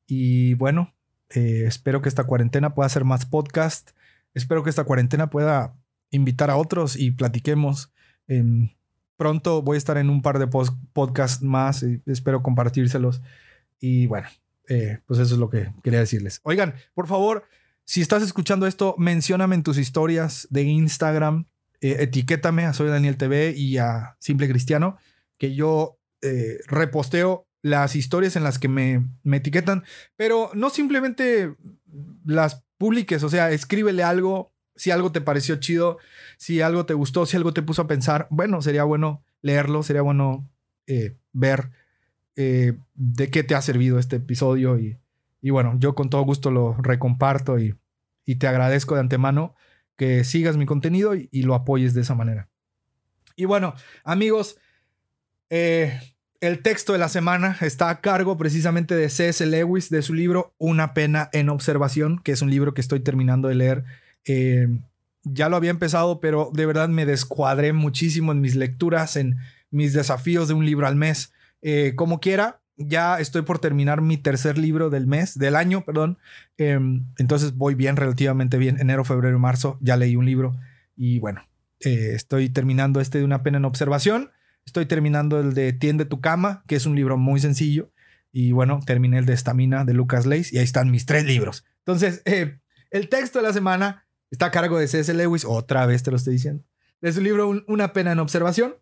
Y 0.07 0.55
bueno, 0.55 0.93
eh, 1.29 1.63
espero 1.65 2.01
que 2.01 2.09
esta 2.09 2.23
cuarentena 2.23 2.73
pueda 2.73 2.87
hacer 2.87 3.05
más 3.05 3.25
podcast. 3.25 3.91
Espero 4.33 4.63
que 4.63 4.69
esta 4.69 4.83
cuarentena 4.83 5.29
pueda 5.29 5.75
invitar 6.09 6.49
a 6.49 6.57
otros 6.57 6.95
y 6.95 7.11
platiquemos. 7.11 7.91
Em, 8.27 8.69
pronto 9.17 9.61
voy 9.61 9.75
a 9.75 9.77
estar 9.77 9.97
en 9.97 10.09
un 10.09 10.21
par 10.21 10.39
de 10.39 10.47
podcasts 10.47 11.43
más 11.43 11.83
y 11.83 12.01
espero 12.05 12.41
compartírselos. 12.41 13.21
Y 13.79 14.07
bueno, 14.07 14.27
eh, 14.67 14.99
pues 15.05 15.19
eso 15.19 15.35
es 15.35 15.39
lo 15.39 15.49
que 15.49 15.71
quería 15.83 15.99
decirles. 15.99 16.41
Oigan, 16.43 16.73
por 16.93 17.07
favor, 17.07 17.43
si 17.85 18.01
estás 18.01 18.23
escuchando 18.23 18.67
esto, 18.67 18.95
mencióname 18.97 19.55
en 19.55 19.63
tus 19.63 19.77
historias 19.77 20.47
de 20.49 20.63
Instagram, 20.63 21.47
eh, 21.81 21.97
etiquétame 21.99 22.65
a 22.65 22.73
Soy 22.73 22.89
Daniel 22.89 23.17
TV 23.17 23.53
y 23.55 23.77
a 23.77 24.15
Simple 24.19 24.49
Cristiano, 24.49 24.97
que 25.37 25.55
yo 25.55 25.97
reposteo 26.67 27.48
las 27.61 27.95
historias 27.95 28.35
en 28.35 28.43
las 28.43 28.59
que 28.59 28.67
me, 28.67 29.05
me 29.23 29.37
etiquetan, 29.37 29.83
pero 30.15 30.51
no 30.53 30.69
simplemente 30.69 31.55
las 32.25 32.63
publiques, 32.77 33.23
o 33.23 33.29
sea, 33.29 33.51
escríbele 33.51 34.03
algo, 34.03 34.53
si 34.75 34.91
algo 34.91 35.11
te 35.11 35.21
pareció 35.21 35.57
chido, 35.57 35.97
si 36.37 36.61
algo 36.61 36.85
te 36.85 36.93
gustó, 36.93 37.25
si 37.25 37.35
algo 37.35 37.53
te 37.53 37.61
puso 37.61 37.81
a 37.81 37.87
pensar, 37.87 38.27
bueno, 38.29 38.61
sería 38.61 38.83
bueno 38.83 39.23
leerlo, 39.41 39.83
sería 39.83 40.01
bueno 40.01 40.49
eh, 40.87 41.17
ver 41.33 41.71
eh, 42.35 42.77
de 42.95 43.29
qué 43.29 43.43
te 43.43 43.55
ha 43.55 43.61
servido 43.61 43.99
este 43.99 44.17
episodio 44.17 44.79
y, 44.79 44.97
y, 45.41 45.49
bueno, 45.49 45.75
yo 45.79 45.95
con 45.95 46.09
todo 46.09 46.21
gusto 46.23 46.51
lo 46.51 46.73
recomparto 46.75 47.59
y, 47.59 47.75
y, 48.25 48.35
te 48.35 48.47
agradezco 48.47 48.95
de 48.95 49.01
antemano 49.01 49.55
que 49.97 50.23
sigas 50.23 50.55
mi 50.55 50.65
contenido 50.65 51.15
y, 51.15 51.27
y 51.31 51.43
lo 51.43 51.55
apoyes 51.55 51.93
de 51.93 52.01
esa 52.01 52.15
manera. 52.15 52.47
Y 53.35 53.45
bueno, 53.45 53.73
amigos, 54.03 54.57
eh, 55.49 55.99
el 56.41 56.61
texto 56.61 56.93
de 56.93 56.99
la 56.99 57.09
semana 57.09 57.57
está 57.61 57.89
a 57.89 58.01
cargo 58.01 58.37
precisamente 58.37 58.95
de 58.95 59.09
C.S. 59.09 59.45
Lewis, 59.45 59.89
de 59.89 60.01
su 60.01 60.13
libro 60.13 60.53
Una 60.57 60.93
pena 60.93 61.29
en 61.33 61.49
observación, 61.49 62.19
que 62.19 62.31
es 62.31 62.41
un 62.41 62.49
libro 62.49 62.73
que 62.73 62.81
estoy 62.81 63.01
terminando 63.01 63.47
de 63.47 63.55
leer. 63.55 63.83
Eh, 64.25 64.67
ya 65.23 65.49
lo 65.49 65.57
había 65.57 65.71
empezado, 65.71 66.19
pero 66.19 66.49
de 66.53 66.65
verdad 66.65 66.87
me 66.87 67.05
descuadré 67.05 67.73
muchísimo 67.73 68.31
en 68.31 68.41
mis 68.41 68.55
lecturas, 68.55 69.17
en 69.17 69.37
mis 69.69 69.93
desafíos 69.93 70.47
de 70.47 70.53
un 70.53 70.65
libro 70.65 70.87
al 70.87 70.95
mes. 70.95 71.33
Eh, 71.61 71.93
como 71.95 72.19
quiera, 72.21 72.61
ya 72.77 73.19
estoy 73.19 73.41
por 73.41 73.59
terminar 73.59 74.01
mi 74.01 74.17
tercer 74.17 74.57
libro 74.57 74.89
del 74.89 75.07
mes, 75.07 75.37
del 75.37 75.57
año, 75.57 75.83
perdón. 75.83 76.17
Em, 76.57 77.05
entonces 77.17 77.55
voy 77.55 77.75
bien, 77.75 77.97
relativamente 77.97 78.57
bien. 78.57 78.79
Enero, 78.79 79.03
febrero 79.03 79.37
marzo 79.39 79.77
ya 79.81 79.97
leí 79.97 80.15
un 80.15 80.25
libro 80.25 80.57
y 80.95 81.19
bueno, 81.19 81.41
eh, 81.81 82.11
estoy 82.13 82.49
terminando 82.49 83.01
este 83.01 83.17
de 83.17 83.25
una 83.25 83.43
pena 83.43 83.57
en 83.57 83.65
observación. 83.65 84.31
Estoy 84.69 84.85
terminando 84.85 85.39
el 85.39 85.55
de 85.55 85.73
Tiende 85.73 86.05
tu 86.05 86.21
cama, 86.21 86.63
que 86.67 86.75
es 86.75 86.85
un 86.85 86.95
libro 86.95 87.17
muy 87.17 87.39
sencillo. 87.39 87.91
Y 88.31 88.51
bueno, 88.51 88.81
terminé 88.85 89.17
el 89.17 89.25
de 89.25 89.33
Estamina 89.33 89.83
de 89.83 89.95
Lucas 89.95 90.27
Leis 90.27 90.53
y 90.53 90.59
ahí 90.59 90.63
están 90.63 90.91
mis 90.91 91.07
tres 91.07 91.25
libros. 91.25 91.65
Entonces, 91.79 92.21
eh, 92.25 92.59
el 92.91 93.09
texto 93.09 93.39
de 93.39 93.47
la 93.47 93.51
semana 93.53 94.05
está 94.29 94.45
a 94.45 94.51
cargo 94.51 94.77
de 94.77 94.87
C.S. 94.87 95.11
Lewis, 95.15 95.43
otra 95.43 95.87
vez 95.87 96.03
te 96.03 96.11
lo 96.11 96.17
estoy 96.17 96.33
diciendo, 96.33 96.63
de 97.01 97.11
su 97.11 97.19
libro 97.19 97.49
Una 97.65 97.93
pena 97.93 98.11
en 98.11 98.19
observación. 98.19 98.75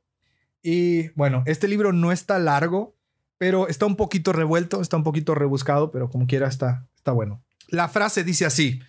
Y 0.61 1.07
bueno, 1.11 1.43
este 1.45 1.69
libro 1.69 1.93
no 1.93 2.11
está 2.11 2.37
largo, 2.37 2.97
pero 3.37 3.69
está 3.69 3.85
un 3.85 3.95
poquito 3.95 4.33
revuelto, 4.33 4.81
está 4.81 4.97
un 4.97 5.05
poquito 5.05 5.35
rebuscado, 5.35 5.89
pero 5.89 6.09
como 6.09 6.27
quiera 6.27 6.49
está, 6.49 6.85
está 6.97 7.13
bueno. 7.13 7.41
La 7.69 7.87
frase 7.87 8.25
dice 8.25 8.45
así, 8.45 8.81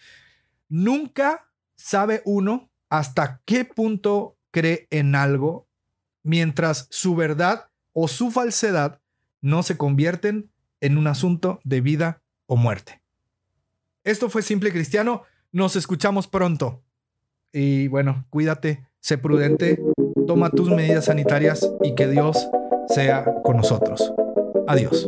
nunca 0.68 1.48
sabe 1.76 2.22
uno 2.24 2.72
hasta 2.90 3.40
qué 3.44 3.64
punto 3.64 4.36
cree 4.50 4.88
en 4.90 5.14
algo 5.14 5.67
mientras 6.22 6.86
su 6.90 7.14
verdad 7.14 7.70
o 7.92 8.08
su 8.08 8.30
falsedad 8.30 9.00
no 9.40 9.62
se 9.62 9.76
convierten 9.76 10.50
en 10.80 10.98
un 10.98 11.06
asunto 11.06 11.60
de 11.64 11.80
vida 11.80 12.22
o 12.46 12.56
muerte. 12.56 13.02
Esto 14.04 14.30
fue 14.30 14.42
Simple 14.42 14.72
Cristiano, 14.72 15.22
nos 15.52 15.76
escuchamos 15.76 16.28
pronto. 16.28 16.82
Y 17.52 17.88
bueno, 17.88 18.26
cuídate, 18.30 18.86
sé 19.00 19.18
prudente, 19.18 19.80
toma 20.26 20.50
tus 20.50 20.70
medidas 20.70 21.06
sanitarias 21.06 21.68
y 21.82 21.94
que 21.94 22.08
Dios 22.08 22.48
sea 22.88 23.24
con 23.42 23.56
nosotros. 23.56 24.12
Adiós. 24.66 25.06